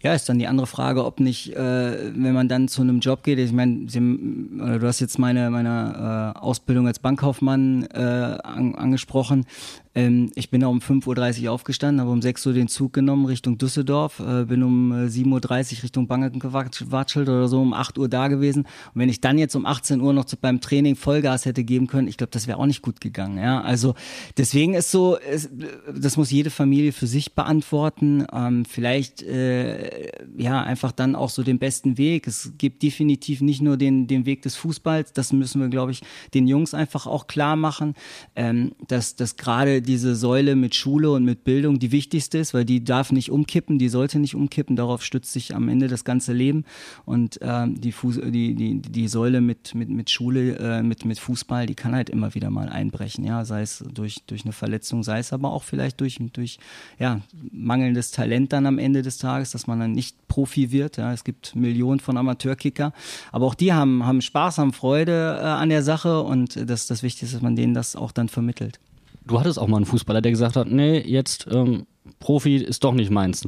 Ja, 0.03 0.15
ist 0.15 0.27
dann 0.27 0.39
die 0.39 0.47
andere 0.47 0.65
Frage, 0.65 1.05
ob 1.05 1.19
nicht, 1.19 1.55
äh, 1.55 2.15
wenn 2.15 2.33
man 2.33 2.47
dann 2.47 2.67
zu 2.67 2.81
einem 2.81 3.01
Job 3.01 3.21
geht, 3.21 3.37
ich 3.37 3.51
meine, 3.51 3.85
du 3.85 4.87
hast 4.87 4.99
jetzt 4.99 5.19
meine, 5.19 5.51
meine 5.51 6.33
äh, 6.35 6.39
Ausbildung 6.39 6.87
als 6.87 6.97
Bankkaufmann 6.97 7.83
äh, 7.93 7.99
an, 7.99 8.73
angesprochen. 8.73 9.45
Ähm, 9.93 10.31
ich 10.35 10.49
bin 10.49 10.61
da 10.61 10.67
um 10.67 10.79
5.30 10.79 11.43
Uhr 11.45 11.51
aufgestanden, 11.51 12.01
habe 12.01 12.11
um 12.11 12.21
6 12.21 12.45
Uhr 12.45 12.53
den 12.53 12.67
Zug 12.67 12.93
genommen 12.93 13.25
Richtung 13.25 13.57
Düsseldorf, 13.57 14.19
äh, 14.19 14.45
bin 14.45 14.63
um 14.63 14.91
äh, 14.91 15.07
7.30 15.07 15.77
Uhr 15.77 15.83
Richtung 15.83 16.07
Bangen 16.07 16.39
gewatschelt 16.39 17.27
oder 17.27 17.47
so 17.47 17.61
um 17.61 17.73
8 17.73 17.97
Uhr 17.97 18.07
da 18.07 18.27
gewesen. 18.27 18.63
Und 18.63 19.01
wenn 19.01 19.09
ich 19.09 19.21
dann 19.21 19.37
jetzt 19.37 19.55
um 19.55 19.65
18 19.65 19.99
Uhr 19.99 20.13
noch 20.13 20.25
zu, 20.25 20.37
beim 20.37 20.61
Training 20.61 20.95
Vollgas 20.95 21.45
hätte 21.45 21.63
geben 21.63 21.87
können, 21.87 22.07
ich 22.07 22.17
glaube, 22.17 22.31
das 22.31 22.47
wäre 22.47 22.57
auch 22.57 22.65
nicht 22.65 22.81
gut 22.81 23.01
gegangen. 23.01 23.37
Ja? 23.37 23.61
Also 23.61 23.95
deswegen 24.37 24.75
ist 24.75 24.91
so, 24.91 25.17
es, 25.17 25.49
das 25.93 26.15
muss 26.15 26.31
jede 26.31 26.49
Familie 26.49 26.93
für 26.93 27.07
sich 27.07 27.33
beantworten. 27.35 28.25
Ähm, 28.33 28.63
vielleicht 28.65 29.23
äh, 29.23 30.11
ja 30.37 30.61
einfach 30.63 30.91
dann 30.93 31.15
auch 31.15 31.29
so 31.29 31.43
den 31.43 31.59
besten 31.59 31.97
Weg. 31.97 32.27
Es 32.27 32.53
gibt 32.57 32.83
definitiv 32.83 33.41
nicht 33.41 33.61
nur 33.61 33.75
den, 33.75 34.07
den 34.07 34.25
Weg 34.25 34.41
des 34.43 34.55
Fußballs, 34.55 35.13
das 35.13 35.33
müssen 35.33 35.59
wir, 35.61 35.67
glaube 35.67 35.91
ich, 35.91 36.01
den 36.33 36.47
Jungs 36.47 36.73
einfach 36.73 37.07
auch 37.07 37.27
klar 37.27 37.55
machen, 37.55 37.95
ähm, 38.35 38.71
dass, 38.87 39.15
dass 39.15 39.35
gerade 39.35 39.80
diese 39.81 40.15
Säule 40.15 40.55
mit 40.55 40.75
Schule 40.75 41.11
und 41.11 41.25
mit 41.25 41.43
Bildung 41.43 41.79
die 41.79 41.91
wichtigste 41.91 42.37
ist, 42.37 42.53
weil 42.53 42.65
die 42.65 42.83
darf 42.83 43.11
nicht 43.11 43.31
umkippen, 43.31 43.79
die 43.79 43.89
sollte 43.89 44.19
nicht 44.19 44.35
umkippen. 44.35 44.75
Darauf 44.75 45.03
stützt 45.03 45.33
sich 45.33 45.55
am 45.55 45.69
Ende 45.69 45.87
das 45.87 46.03
ganze 46.03 46.33
Leben. 46.33 46.65
Und 47.05 47.39
ähm, 47.41 47.79
die, 47.79 47.91
Fuß, 47.91 48.19
die, 48.27 48.55
die, 48.55 48.81
die 48.81 49.07
Säule 49.07 49.41
mit, 49.41 49.75
mit, 49.75 49.89
mit 49.89 50.09
Schule, 50.09 50.57
äh, 50.57 50.83
mit, 50.83 51.05
mit 51.05 51.19
Fußball, 51.19 51.65
die 51.65 51.75
kann 51.75 51.95
halt 51.95 52.09
immer 52.09 52.33
wieder 52.35 52.49
mal 52.49 52.69
einbrechen. 52.69 53.23
Ja, 53.23 53.45
sei 53.45 53.61
es 53.61 53.83
durch, 53.93 54.23
durch 54.27 54.43
eine 54.45 54.53
Verletzung, 54.53 55.03
sei 55.03 55.19
es 55.19 55.33
aber 55.33 55.51
auch 55.51 55.63
vielleicht 55.63 55.99
durch, 55.99 56.19
durch 56.33 56.59
ja, 56.99 57.21
mangelndes 57.51 58.11
Talent 58.11 58.53
dann 58.53 58.65
am 58.65 58.77
Ende 58.77 59.01
des 59.01 59.17
Tages, 59.17 59.51
dass 59.51 59.67
man 59.67 59.79
dann 59.79 59.91
nicht 59.91 60.27
Profi 60.27 60.71
wird. 60.71 60.97
Ja, 60.97 61.13
es 61.13 61.23
gibt 61.23 61.55
Millionen 61.55 61.99
von 61.99 62.17
Amateurkicker, 62.17 62.93
aber 63.31 63.45
auch 63.45 63.55
die 63.55 63.73
haben, 63.73 64.05
haben 64.05 64.21
Spaß, 64.21 64.57
haben 64.57 64.73
Freude 64.73 65.39
äh, 65.41 65.45
an 65.45 65.69
der 65.69 65.83
Sache 65.83 66.21
und 66.21 66.69
das, 66.69 66.87
das 66.87 67.03
Wichtigste 67.03 67.25
ist, 67.25 67.33
dass 67.35 67.41
man 67.41 67.55
denen 67.55 67.73
das 67.73 67.95
auch 67.95 68.11
dann 68.11 68.29
vermittelt. 68.29 68.79
Du 69.25 69.39
hattest 69.39 69.59
auch 69.59 69.67
mal 69.67 69.77
einen 69.77 69.85
Fußballer, 69.85 70.21
der 70.21 70.31
gesagt 70.31 70.55
hat, 70.55 70.67
nee, 70.67 70.99
jetzt 70.99 71.47
ähm, 71.51 71.85
Profi 72.19 72.57
ist 72.57 72.83
doch 72.83 72.93
nicht 72.93 73.11
meins. 73.11 73.47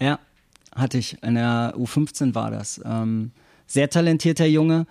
Ja, 0.00 0.18
hatte 0.74 0.98
ich. 0.98 1.22
In 1.22 1.34
der 1.34 1.74
U15 1.76 2.34
war 2.34 2.50
das. 2.50 2.80
Ähm, 2.84 3.32
sehr 3.66 3.88
talentierter 3.88 4.46
Junge 4.46 4.86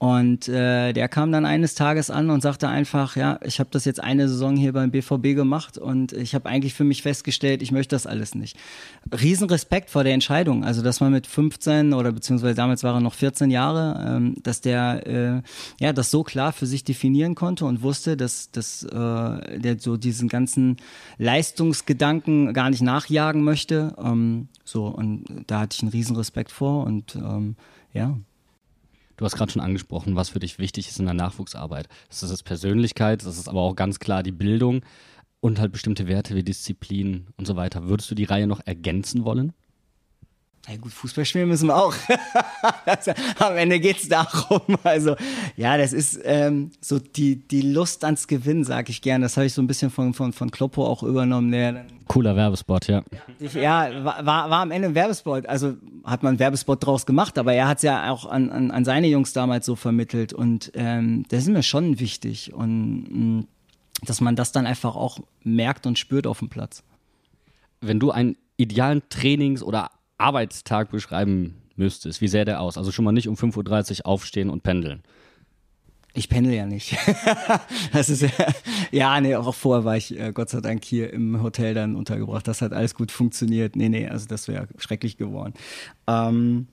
und 0.00 0.48
äh, 0.48 0.94
der 0.94 1.10
kam 1.10 1.30
dann 1.30 1.44
eines 1.44 1.74
Tages 1.74 2.08
an 2.08 2.30
und 2.30 2.40
sagte 2.40 2.68
einfach, 2.68 3.16
ja, 3.16 3.38
ich 3.44 3.60
habe 3.60 3.68
das 3.70 3.84
jetzt 3.84 4.02
eine 4.02 4.30
Saison 4.30 4.56
hier 4.56 4.72
beim 4.72 4.90
BVB 4.90 5.34
gemacht 5.34 5.76
und 5.76 6.14
ich 6.14 6.34
habe 6.34 6.48
eigentlich 6.48 6.72
für 6.72 6.84
mich 6.84 7.02
festgestellt, 7.02 7.60
ich 7.60 7.70
möchte 7.70 7.94
das 7.94 8.06
alles 8.06 8.34
nicht. 8.34 8.56
Riesenrespekt 9.12 9.90
vor 9.90 10.02
der 10.02 10.14
Entscheidung, 10.14 10.64
also 10.64 10.80
dass 10.80 11.00
man 11.00 11.12
mit 11.12 11.26
15 11.26 11.92
oder 11.92 12.12
beziehungsweise 12.12 12.54
damals 12.54 12.82
war 12.82 12.94
er 12.94 13.00
noch 13.00 13.12
14 13.12 13.50
Jahre, 13.50 14.16
ähm, 14.16 14.36
dass 14.42 14.62
der 14.62 15.06
äh, 15.06 15.42
ja 15.78 15.92
das 15.92 16.10
so 16.10 16.22
klar 16.22 16.54
für 16.54 16.64
sich 16.64 16.82
definieren 16.82 17.34
konnte 17.34 17.66
und 17.66 17.82
wusste, 17.82 18.16
dass, 18.16 18.50
dass 18.52 18.82
äh, 18.84 19.58
der 19.58 19.76
so 19.80 19.98
diesen 19.98 20.30
ganzen 20.30 20.78
Leistungsgedanken 21.18 22.54
gar 22.54 22.70
nicht 22.70 22.80
nachjagen 22.80 23.44
möchte. 23.44 23.94
Ähm, 24.02 24.48
so 24.64 24.86
und 24.86 25.44
da 25.46 25.60
hatte 25.60 25.74
ich 25.76 25.82
einen 25.82 25.90
Riesenrespekt 25.90 26.52
vor 26.52 26.86
und 26.86 27.16
ähm, 27.16 27.56
ja. 27.92 28.16
Du 29.20 29.26
hast 29.26 29.36
gerade 29.36 29.52
schon 29.52 29.60
angesprochen, 29.60 30.16
was 30.16 30.30
für 30.30 30.38
dich 30.38 30.58
wichtig 30.58 30.88
ist 30.88 30.98
in 30.98 31.04
der 31.04 31.12
Nachwuchsarbeit. 31.12 31.88
Das 32.08 32.22
ist 32.22 32.32
das 32.32 32.42
Persönlichkeit, 32.42 33.22
das 33.26 33.36
ist 33.36 33.50
aber 33.50 33.60
auch 33.60 33.76
ganz 33.76 33.98
klar 33.98 34.22
die 34.22 34.32
Bildung 34.32 34.80
und 35.40 35.60
halt 35.60 35.72
bestimmte 35.72 36.08
Werte 36.08 36.34
wie 36.34 36.42
Disziplin 36.42 37.26
und 37.36 37.46
so 37.46 37.54
weiter. 37.54 37.86
Würdest 37.86 38.10
du 38.10 38.14
die 38.14 38.24
Reihe 38.24 38.46
noch 38.46 38.62
ergänzen 38.64 39.26
wollen? 39.26 39.52
Ja 40.68 40.76
gut, 40.76 40.92
Fußball 40.92 41.24
spielen 41.24 41.48
müssen 41.48 41.68
wir 41.68 41.76
auch. 41.76 41.94
also, 42.84 43.12
am 43.38 43.56
Ende 43.56 43.80
geht's 43.80 44.08
darum. 44.08 44.60
Also 44.84 45.16
ja, 45.56 45.78
das 45.78 45.92
ist 45.92 46.20
ähm, 46.22 46.70
so 46.80 46.98
die, 46.98 47.36
die 47.36 47.62
Lust 47.62 48.04
ans 48.04 48.28
Gewinnen, 48.28 48.64
sag 48.64 48.88
ich 48.90 49.00
gern. 49.00 49.22
Das 49.22 49.36
habe 49.36 49.46
ich 49.46 49.54
so 49.54 49.62
ein 49.62 49.66
bisschen 49.66 49.90
von, 49.90 50.12
von, 50.12 50.32
von 50.32 50.50
Kloppo 50.50 50.86
auch 50.86 51.02
übernommen. 51.02 51.50
Der 51.50 51.86
Cooler 52.08 52.36
Werbespot, 52.36 52.88
ja. 52.88 53.02
Ja, 53.54 54.04
war, 54.04 54.26
war, 54.26 54.50
war 54.50 54.60
am 54.60 54.70
Ende 54.70 54.88
ein 54.88 54.94
Werbespot. 54.94 55.46
Also 55.46 55.76
hat 56.04 56.22
man 56.22 56.30
einen 56.30 56.38
Werbespot 56.38 56.84
draus 56.84 57.06
gemacht, 57.06 57.38
aber 57.38 57.54
er 57.54 57.66
hat's 57.66 57.82
ja 57.82 58.10
auch 58.10 58.26
an, 58.26 58.50
an, 58.50 58.70
an 58.70 58.84
seine 58.84 59.06
Jungs 59.06 59.32
damals 59.32 59.64
so 59.64 59.76
vermittelt. 59.76 60.32
Und 60.32 60.72
ähm, 60.74 61.24
das 61.30 61.44
ist 61.44 61.48
mir 61.48 61.62
schon 61.62 62.00
wichtig. 62.00 62.52
Und 62.52 63.06
mm, 63.08 63.46
dass 64.02 64.20
man 64.20 64.36
das 64.36 64.52
dann 64.52 64.66
einfach 64.66 64.94
auch 64.94 65.20
merkt 65.42 65.86
und 65.86 65.98
spürt 65.98 66.26
auf 66.26 66.40
dem 66.40 66.48
Platz. 66.48 66.82
Wenn 67.80 67.98
du 67.98 68.10
einen 68.10 68.36
idealen 68.56 69.02
Trainings- 69.08 69.62
oder 69.62 69.90
Arbeitstag 70.20 70.90
beschreiben 70.90 71.56
müsstest, 71.76 72.20
wie 72.20 72.28
sähe 72.28 72.44
der 72.44 72.60
aus? 72.60 72.78
Also 72.78 72.92
schon 72.92 73.04
mal 73.04 73.12
nicht 73.12 73.28
um 73.28 73.34
5.30 73.34 74.00
Uhr 74.00 74.06
aufstehen 74.06 74.50
und 74.50 74.62
pendeln. 74.62 75.02
Ich 76.12 76.28
pendel 76.28 76.52
ja 76.52 76.66
nicht. 76.66 76.96
das 77.92 78.08
ist 78.08 78.22
ja, 78.22 78.30
ja, 78.90 79.20
nee, 79.20 79.36
auch 79.36 79.54
vorher 79.54 79.84
war 79.84 79.96
ich 79.96 80.18
äh, 80.18 80.32
Gott 80.32 80.50
sei 80.50 80.60
Dank 80.60 80.84
hier 80.84 81.12
im 81.12 81.40
Hotel 81.40 81.72
dann 81.72 81.94
untergebracht. 81.94 82.48
Das 82.48 82.62
hat 82.62 82.72
alles 82.72 82.94
gut 82.94 83.12
funktioniert. 83.12 83.76
Nee, 83.76 83.88
nee, 83.88 84.08
also 84.08 84.26
das 84.26 84.48
wäre 84.48 84.66
schrecklich 84.78 85.16
geworden. 85.18 85.54
Ähm, 86.08 86.66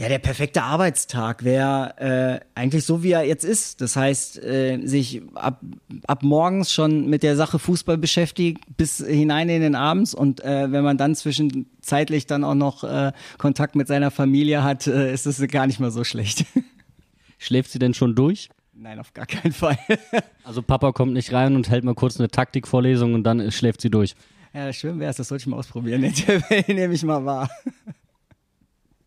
ja, 0.00 0.08
der 0.08 0.18
perfekte 0.18 0.62
Arbeitstag 0.62 1.44
wäre 1.44 1.94
äh, 1.98 2.58
eigentlich 2.58 2.86
so, 2.86 3.02
wie 3.02 3.10
er 3.10 3.22
jetzt 3.22 3.44
ist. 3.44 3.82
Das 3.82 3.96
heißt, 3.96 4.42
äh, 4.42 4.80
sich 4.86 5.20
ab, 5.34 5.60
ab 6.06 6.22
morgens 6.22 6.72
schon 6.72 7.10
mit 7.10 7.22
der 7.22 7.36
Sache 7.36 7.58
Fußball 7.58 7.98
beschäftigt, 7.98 8.64
bis 8.78 9.04
hinein 9.06 9.50
in 9.50 9.60
den 9.60 9.74
Abends. 9.74 10.14
Und 10.14 10.42
äh, 10.42 10.72
wenn 10.72 10.84
man 10.84 10.96
dann 10.96 11.14
zwischenzeitlich 11.14 12.26
dann 12.26 12.44
auch 12.44 12.54
noch 12.54 12.82
äh, 12.82 13.12
Kontakt 13.36 13.76
mit 13.76 13.88
seiner 13.88 14.10
Familie 14.10 14.64
hat, 14.64 14.86
äh, 14.86 15.12
ist 15.12 15.26
es 15.26 15.46
gar 15.48 15.66
nicht 15.66 15.80
mehr 15.80 15.90
so 15.90 16.02
schlecht. 16.02 16.46
Schläft 17.38 17.70
sie 17.70 17.78
denn 17.78 17.92
schon 17.92 18.14
durch? 18.14 18.48
Nein, 18.72 19.00
auf 19.00 19.12
gar 19.12 19.26
keinen 19.26 19.52
Fall. 19.52 19.78
also 20.44 20.62
Papa 20.62 20.92
kommt 20.92 21.12
nicht 21.12 21.30
rein 21.34 21.54
und 21.54 21.68
hält 21.68 21.84
mal 21.84 21.94
kurz 21.94 22.18
eine 22.18 22.28
Taktikvorlesung 22.28 23.12
und 23.12 23.24
dann 23.24 23.52
schläft 23.52 23.82
sie 23.82 23.90
durch. 23.90 24.14
Ja, 24.54 24.72
schön 24.72 24.98
wäre 24.98 25.10
es, 25.10 25.18
das 25.18 25.28
sollte 25.28 25.42
ich 25.42 25.46
mal 25.46 25.58
ausprobieren. 25.58 26.00
Nehme 26.68 26.94
ich 26.94 27.02
mal 27.02 27.22
wahr. 27.22 27.50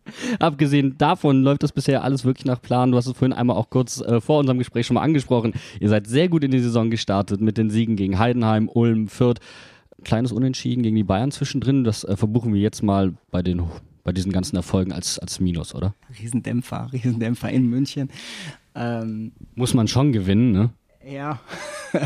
Abgesehen 0.40 0.98
davon 0.98 1.44
läuft 1.44 1.64
das 1.64 1.72
bisher 1.72 2.04
alles 2.04 2.26
wirklich 2.26 2.46
nach 2.46 2.62
Plan. 2.62 2.92
Du 2.92 2.98
hast 2.98 3.08
es 3.08 3.18
vorhin 3.18 3.34
einmal 3.34 3.58
auch 3.58 3.70
kurz 3.70 4.02
äh, 4.02 4.22
vor 4.22 4.40
unserem 4.40 4.58
Gespräch 4.58 4.86
schon 4.88 4.96
mal 4.96 5.02
angesprochen. 5.02 5.54
Ihr 5.80 5.90
seid 5.90 6.08
sehr 6.08 6.30
gut 6.30 6.44
in 6.44 6.52
die 6.52 6.60
Saison 6.60 6.90
gestartet 6.90 7.42
mit 7.42 7.58
den 7.58 7.70
Siegen 7.70 7.96
gegen 7.96 8.20
Heidenheim, 8.20 8.70
Ulm, 8.70 9.08
Fürth. 9.08 9.40
Kleines 10.04 10.32
Unentschieden 10.32 10.84
gegen 10.84 10.98
die 10.98 11.04
Bayern 11.04 11.32
zwischendrin. 11.32 11.84
Das 11.84 12.04
äh, 12.04 12.18
verbuchen 12.18 12.54
wir 12.54 12.62
jetzt 12.62 12.84
mal 12.84 13.14
bei 13.32 13.42
den 13.42 13.64
bei 14.04 14.12
diesen 14.12 14.32
ganzen 14.32 14.58
Erfolgen 14.58 14.92
als, 14.92 15.18
als 15.18 15.40
Minus, 15.40 15.74
oder? 15.74 15.96
Riesendämpfer, 16.20 16.90
Riesendämpfer 16.94 17.50
in 17.50 17.70
München. 17.70 18.10
Ähm, 18.76 19.32
Muss 19.56 19.74
man 19.74 19.88
schon 19.88 20.12
gewinnen, 20.12 20.52
ne? 20.52 20.70
Ja. 21.10 21.40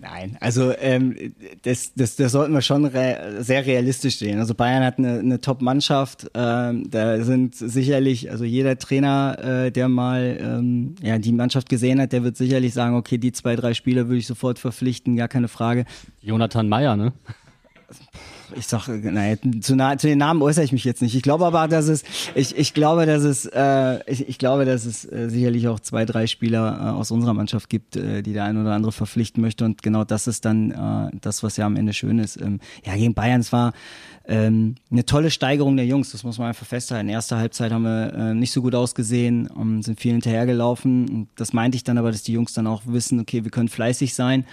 Nein, 0.00 0.36
also 0.40 0.72
ähm, 0.78 1.34
das, 1.62 1.92
das, 1.94 2.16
das 2.16 2.32
sollten 2.32 2.52
wir 2.52 2.62
schon 2.62 2.84
re 2.84 3.36
sehr 3.40 3.64
realistisch 3.66 4.18
sehen. 4.18 4.38
Also 4.38 4.54
Bayern 4.54 4.84
hat 4.84 4.98
eine, 4.98 5.18
eine 5.18 5.40
Top-Mannschaft. 5.40 6.30
Ähm, 6.34 6.90
da 6.90 7.22
sind 7.22 7.54
sicherlich, 7.54 8.30
also 8.30 8.44
jeder 8.44 8.78
Trainer, 8.78 9.66
äh, 9.66 9.70
der 9.70 9.88
mal 9.88 10.38
ähm, 10.40 10.94
ja, 11.02 11.18
die 11.18 11.32
Mannschaft 11.32 11.68
gesehen 11.68 12.00
hat, 12.00 12.12
der 12.12 12.24
wird 12.24 12.36
sicherlich 12.36 12.74
sagen, 12.74 12.96
okay, 12.96 13.18
die 13.18 13.32
zwei, 13.32 13.56
drei 13.56 13.74
Spieler 13.74 14.08
würde 14.08 14.18
ich 14.18 14.26
sofort 14.26 14.58
verpflichten, 14.58 15.16
gar 15.16 15.28
keine 15.28 15.48
Frage. 15.48 15.84
Jonathan 16.20 16.68
Meyer, 16.68 16.96
ne? 16.96 17.12
ich 18.56 18.66
sag, 18.66 18.88
naja, 18.88 19.36
zu, 19.60 19.76
zu, 19.76 20.06
den 20.06 20.18
Namen 20.18 20.42
äußere 20.42 20.64
ich 20.64 20.72
mich 20.72 20.84
jetzt 20.84 21.02
nicht. 21.02 21.14
Ich 21.14 21.22
glaube 21.22 21.46
aber, 21.46 21.68
dass 21.68 21.88
es, 21.88 22.04
ich, 22.34 22.56
ich 22.56 22.74
glaube, 22.74 23.06
dass 23.06 23.22
es, 23.22 23.46
äh, 23.46 24.00
ich, 24.10 24.28
ich 24.28 24.38
glaube, 24.38 24.64
dass 24.64 24.84
es 24.84 25.04
äh, 25.04 25.28
sicherlich 25.28 25.68
auch 25.68 25.80
zwei, 25.80 26.04
drei 26.04 26.26
Spieler 26.26 26.78
äh, 26.80 26.90
aus 26.90 27.10
unserer 27.10 27.34
Mannschaft 27.34 27.68
gibt, 27.68 27.96
äh, 27.96 28.22
die 28.22 28.32
der 28.32 28.44
ein 28.44 28.60
oder 28.60 28.72
andere 28.72 28.92
verpflichten 28.92 29.42
möchte. 29.42 29.64
Und 29.64 29.82
genau 29.82 30.04
das 30.04 30.26
ist 30.26 30.44
dann 30.44 30.70
äh, 30.70 31.16
das, 31.20 31.42
was 31.42 31.56
ja 31.56 31.66
am 31.66 31.76
Ende 31.76 31.92
schön 31.92 32.18
ist. 32.18 32.40
Ähm, 32.40 32.60
ja, 32.84 32.94
gegen 32.94 33.14
Bayern, 33.14 33.40
es 33.40 33.52
war 33.52 33.72
ähm, 34.30 34.74
eine 34.90 35.06
tolle 35.06 35.30
Steigerung 35.30 35.76
der 35.76 35.86
Jungs, 35.86 36.12
das 36.12 36.22
muss 36.22 36.36
man 36.38 36.48
einfach 36.48 36.66
festhalten. 36.66 37.08
Erste 37.08 37.38
Halbzeit 37.38 37.72
haben 37.72 37.84
wir 37.84 38.12
äh, 38.12 38.34
nicht 38.34 38.52
so 38.52 38.60
gut 38.60 38.74
ausgesehen, 38.74 39.46
um, 39.46 39.82
sind 39.82 39.98
viel 39.98 40.12
hinterhergelaufen. 40.12 41.08
Und 41.08 41.28
das 41.36 41.54
meinte 41.54 41.76
ich 41.76 41.84
dann 41.84 41.96
aber, 41.96 42.12
dass 42.12 42.22
die 42.22 42.32
Jungs 42.32 42.52
dann 42.52 42.66
auch 42.66 42.82
wissen, 42.84 43.20
okay, 43.20 43.44
wir 43.44 43.50
können 43.50 43.70
fleißig 43.70 44.12
sein. 44.12 44.44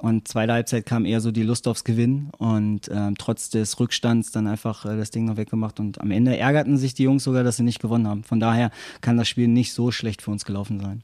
Und 0.00 0.26
zweite 0.26 0.52
Halbzeit 0.52 0.84
kam 0.84 1.04
eher 1.04 1.20
so 1.20 1.30
die 1.30 1.44
Lust 1.44 1.68
aufs 1.68 1.84
Gewinn 1.84 2.30
und 2.38 2.90
ähm, 2.92 3.14
trotz 3.18 3.39
des 3.48 3.80
Rückstands 3.80 4.30
dann 4.32 4.46
einfach 4.46 4.84
äh, 4.84 4.98
das 4.98 5.10
Ding 5.10 5.24
noch 5.24 5.38
weggemacht. 5.38 5.80
Und 5.80 6.00
am 6.00 6.10
Ende 6.10 6.36
ärgerten 6.36 6.76
sich 6.76 6.92
die 6.92 7.04
Jungs 7.04 7.24
sogar, 7.24 7.44
dass 7.44 7.56
sie 7.56 7.62
nicht 7.62 7.80
gewonnen 7.80 8.06
haben. 8.06 8.24
Von 8.24 8.40
daher 8.40 8.70
kann 9.00 9.16
das 9.16 9.28
Spiel 9.28 9.48
nicht 9.48 9.72
so 9.72 9.90
schlecht 9.90 10.20
für 10.20 10.30
uns 10.30 10.44
gelaufen 10.44 10.80
sein 10.80 11.02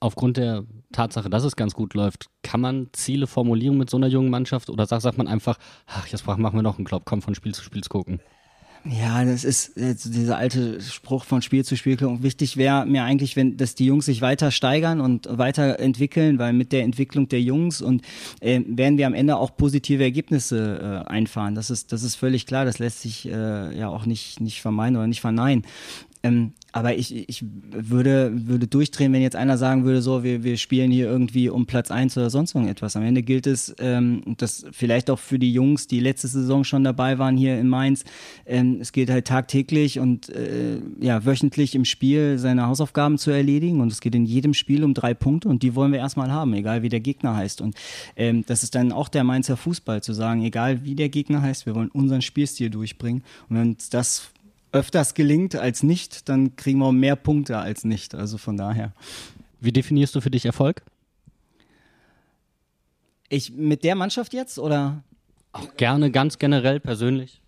aufgrund 0.00 0.36
der 0.36 0.64
Tatsache, 0.92 1.30
dass 1.30 1.44
es 1.44 1.56
ganz 1.56 1.74
gut 1.74 1.94
läuft, 1.94 2.28
kann 2.42 2.60
man 2.60 2.88
Ziele 2.92 3.26
formulieren 3.26 3.76
mit 3.76 3.90
so 3.90 3.96
einer 3.96 4.06
jungen 4.06 4.30
Mannschaft 4.30 4.70
oder 4.70 4.86
sagt, 4.86 5.02
sagt 5.02 5.18
man 5.18 5.28
einfach, 5.28 5.58
ach, 5.86 6.06
jetzt 6.08 6.26
machen 6.26 6.54
wir 6.54 6.62
noch 6.62 6.78
einen 6.78 6.86
Klopp, 6.86 7.04
komm 7.04 7.22
von 7.22 7.34
Spiel 7.34 7.54
zu 7.54 7.62
Spiel 7.62 7.82
zu 7.82 7.90
gucken? 7.90 8.20
Ja, 8.84 9.24
das 9.24 9.44
ist 9.44 9.72
dieser 9.76 10.36
alte 10.36 10.80
Spruch 10.80 11.24
von 11.24 11.42
Spiel 11.42 11.64
zu 11.64 11.76
Spiel. 11.76 11.98
Wichtig 12.22 12.56
wäre 12.56 12.86
mir 12.86 13.04
eigentlich, 13.04 13.34
wenn, 13.34 13.56
dass 13.56 13.74
die 13.74 13.86
Jungs 13.86 14.06
sich 14.06 14.20
weiter 14.20 14.50
steigern 14.50 15.00
und 15.00 15.26
weiterentwickeln, 15.30 16.38
weil 16.38 16.52
mit 16.52 16.72
der 16.72 16.82
Entwicklung 16.82 17.28
der 17.28 17.40
Jungs 17.40 17.82
und 17.82 18.02
äh, 18.40 18.60
werden 18.66 18.98
wir 18.98 19.06
am 19.06 19.14
Ende 19.14 19.36
auch 19.36 19.56
positive 19.56 20.02
Ergebnisse 20.02 21.04
äh, 21.06 21.10
einfahren. 21.10 21.54
Das 21.54 21.70
ist, 21.70 21.92
das 21.92 22.02
ist 22.02 22.14
völlig 22.14 22.46
klar. 22.46 22.64
Das 22.64 22.78
lässt 22.78 23.02
sich 23.02 23.26
äh, 23.26 23.76
ja 23.76 23.88
auch 23.88 24.06
nicht, 24.06 24.40
nicht 24.40 24.60
vermeiden 24.60 24.96
oder 24.96 25.06
nicht 25.06 25.20
verneinen. 25.20 25.64
Ähm, 26.26 26.52
aber 26.76 26.94
ich, 26.94 27.26
ich 27.26 27.42
würde, 27.42 28.30
würde 28.34 28.66
durchdrehen, 28.66 29.10
wenn 29.14 29.22
jetzt 29.22 29.34
einer 29.34 29.56
sagen 29.56 29.84
würde, 29.84 30.02
so, 30.02 30.22
wir, 30.22 30.44
wir 30.44 30.58
spielen 30.58 30.90
hier 30.90 31.06
irgendwie 31.06 31.48
um 31.48 31.64
Platz 31.64 31.90
eins 31.90 32.18
oder 32.18 32.28
sonst 32.28 32.54
irgendetwas. 32.54 32.96
Am 32.96 33.02
Ende 33.02 33.22
gilt 33.22 33.46
es, 33.46 33.74
ähm, 33.78 34.22
das 34.36 34.66
vielleicht 34.72 35.08
auch 35.08 35.18
für 35.18 35.38
die 35.38 35.54
Jungs, 35.54 35.86
die 35.86 36.00
letzte 36.00 36.28
Saison 36.28 36.64
schon 36.64 36.84
dabei 36.84 37.18
waren 37.18 37.38
hier 37.38 37.58
in 37.58 37.68
Mainz, 37.68 38.04
ähm, 38.44 38.78
es 38.82 38.92
gilt 38.92 39.08
halt 39.08 39.26
tagtäglich 39.26 40.00
und 40.00 40.28
äh, 40.28 40.78
ja, 41.00 41.24
wöchentlich 41.24 41.74
im 41.74 41.86
Spiel 41.86 42.36
seine 42.36 42.66
Hausaufgaben 42.66 43.16
zu 43.16 43.30
erledigen. 43.30 43.80
Und 43.80 43.90
es 43.90 44.02
geht 44.02 44.14
in 44.14 44.26
jedem 44.26 44.52
Spiel 44.52 44.84
um 44.84 44.92
drei 44.92 45.14
Punkte 45.14 45.48
und 45.48 45.62
die 45.62 45.74
wollen 45.74 45.92
wir 45.92 46.00
erstmal 46.00 46.30
haben, 46.30 46.52
egal 46.52 46.82
wie 46.82 46.90
der 46.90 47.00
Gegner 47.00 47.34
heißt. 47.36 47.62
Und 47.62 47.74
ähm, 48.16 48.44
das 48.46 48.62
ist 48.62 48.74
dann 48.74 48.92
auch 48.92 49.08
der 49.08 49.24
Mainzer 49.24 49.56
Fußball, 49.56 50.02
zu 50.02 50.12
sagen, 50.12 50.42
egal 50.42 50.84
wie 50.84 50.94
der 50.94 51.08
Gegner 51.08 51.40
heißt, 51.40 51.64
wir 51.64 51.74
wollen 51.74 51.88
unseren 51.88 52.20
Spielstil 52.20 52.68
durchbringen. 52.68 53.22
Und 53.48 53.56
wenn 53.56 53.68
uns 53.70 53.88
das 53.88 54.30
öfters 54.76 55.14
gelingt 55.14 55.56
als 55.56 55.82
nicht, 55.82 56.28
dann 56.28 56.56
kriegen 56.56 56.78
wir 56.78 56.92
mehr 56.92 57.16
Punkte 57.16 57.58
als 57.58 57.84
nicht. 57.84 58.14
Also 58.14 58.38
von 58.38 58.56
daher. 58.56 58.92
Wie 59.60 59.72
definierst 59.72 60.14
du 60.14 60.20
für 60.20 60.30
dich 60.30 60.44
Erfolg? 60.44 60.82
Ich 63.28 63.52
mit 63.52 63.82
der 63.82 63.94
Mannschaft 63.94 64.32
jetzt 64.32 64.58
oder? 64.58 65.02
Auch 65.52 65.76
gerne, 65.76 66.10
ganz 66.10 66.38
generell, 66.38 66.80
persönlich. 66.80 67.40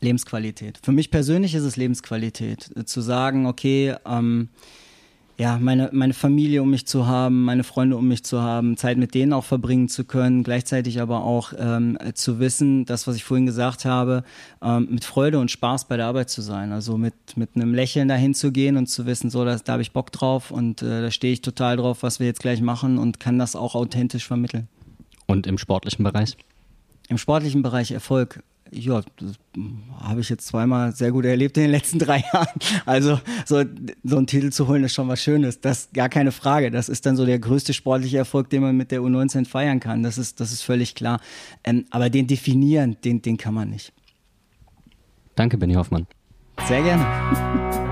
Lebensqualität. 0.00 0.80
Für 0.82 0.90
mich 0.90 1.10
persönlich 1.10 1.54
ist 1.54 1.62
es 1.62 1.76
Lebensqualität. 1.76 2.70
Zu 2.88 3.00
sagen, 3.00 3.46
okay, 3.46 3.94
ähm, 4.04 4.48
ja, 5.42 5.58
meine, 5.58 5.90
meine 5.92 6.14
Familie 6.14 6.62
um 6.62 6.70
mich 6.70 6.86
zu 6.86 7.08
haben, 7.08 7.42
meine 7.42 7.64
Freunde 7.64 7.96
um 7.96 8.06
mich 8.06 8.22
zu 8.22 8.40
haben, 8.40 8.76
Zeit 8.76 8.96
mit 8.96 9.12
denen 9.12 9.32
auch 9.32 9.42
verbringen 9.42 9.88
zu 9.88 10.04
können, 10.04 10.44
gleichzeitig 10.44 11.00
aber 11.00 11.24
auch 11.24 11.52
ähm, 11.58 11.98
zu 12.14 12.38
wissen, 12.38 12.84
das, 12.84 13.08
was 13.08 13.16
ich 13.16 13.24
vorhin 13.24 13.46
gesagt 13.46 13.84
habe, 13.84 14.22
ähm, 14.62 14.86
mit 14.88 15.04
Freude 15.04 15.40
und 15.40 15.50
Spaß 15.50 15.88
bei 15.88 15.96
der 15.96 16.06
Arbeit 16.06 16.30
zu 16.30 16.42
sein. 16.42 16.70
Also 16.70 16.96
mit, 16.96 17.14
mit 17.34 17.56
einem 17.56 17.74
Lächeln 17.74 18.06
dahin 18.06 18.34
zu 18.34 18.52
gehen 18.52 18.76
und 18.76 18.86
zu 18.86 19.04
wissen, 19.04 19.30
so, 19.30 19.44
da, 19.44 19.56
da 19.56 19.72
habe 19.72 19.82
ich 19.82 19.90
Bock 19.90 20.12
drauf 20.12 20.52
und 20.52 20.80
äh, 20.80 21.02
da 21.02 21.10
stehe 21.10 21.32
ich 21.32 21.42
total 21.42 21.76
drauf, 21.76 22.04
was 22.04 22.20
wir 22.20 22.28
jetzt 22.28 22.40
gleich 22.40 22.60
machen 22.60 22.98
und 22.98 23.18
kann 23.18 23.40
das 23.40 23.56
auch 23.56 23.74
authentisch 23.74 24.24
vermitteln. 24.24 24.68
Und 25.26 25.48
im 25.48 25.58
sportlichen 25.58 26.04
Bereich? 26.04 26.36
Im 27.08 27.18
sportlichen 27.18 27.62
Bereich 27.62 27.90
Erfolg 27.90 28.44
ja, 28.72 29.02
das 29.16 29.32
habe 30.00 30.20
ich 30.20 30.28
jetzt 30.28 30.46
zweimal 30.46 30.92
sehr 30.94 31.12
gut 31.12 31.24
erlebt 31.24 31.56
in 31.56 31.64
den 31.64 31.70
letzten 31.70 31.98
drei 32.00 32.24
Jahren. 32.32 32.48
Also 32.86 33.20
so, 33.44 33.62
so 34.02 34.16
einen 34.16 34.26
Titel 34.26 34.50
zu 34.50 34.66
holen 34.66 34.84
ist 34.84 34.94
schon 34.94 35.08
was 35.08 35.22
Schönes. 35.22 35.60
Das 35.60 35.90
gar 35.92 36.08
keine 36.08 36.32
Frage. 36.32 36.70
Das 36.70 36.88
ist 36.88 37.06
dann 37.06 37.16
so 37.16 37.26
der 37.26 37.38
größte 37.38 37.74
sportliche 37.74 38.18
Erfolg, 38.18 38.50
den 38.50 38.62
man 38.62 38.76
mit 38.76 38.90
der 38.90 39.00
U19 39.00 39.46
feiern 39.46 39.80
kann. 39.80 40.02
Das 40.02 40.18
ist, 40.18 40.40
das 40.40 40.52
ist 40.52 40.62
völlig 40.62 40.94
klar. 40.94 41.20
Ähm, 41.64 41.84
aber 41.90 42.10
den 42.10 42.26
definieren, 42.26 42.96
den, 43.04 43.22
den 43.22 43.36
kann 43.36 43.54
man 43.54 43.70
nicht. 43.70 43.92
Danke, 45.34 45.58
Benny 45.58 45.74
Hoffmann. 45.74 46.06
Sehr 46.66 46.82
gerne. 46.82 47.91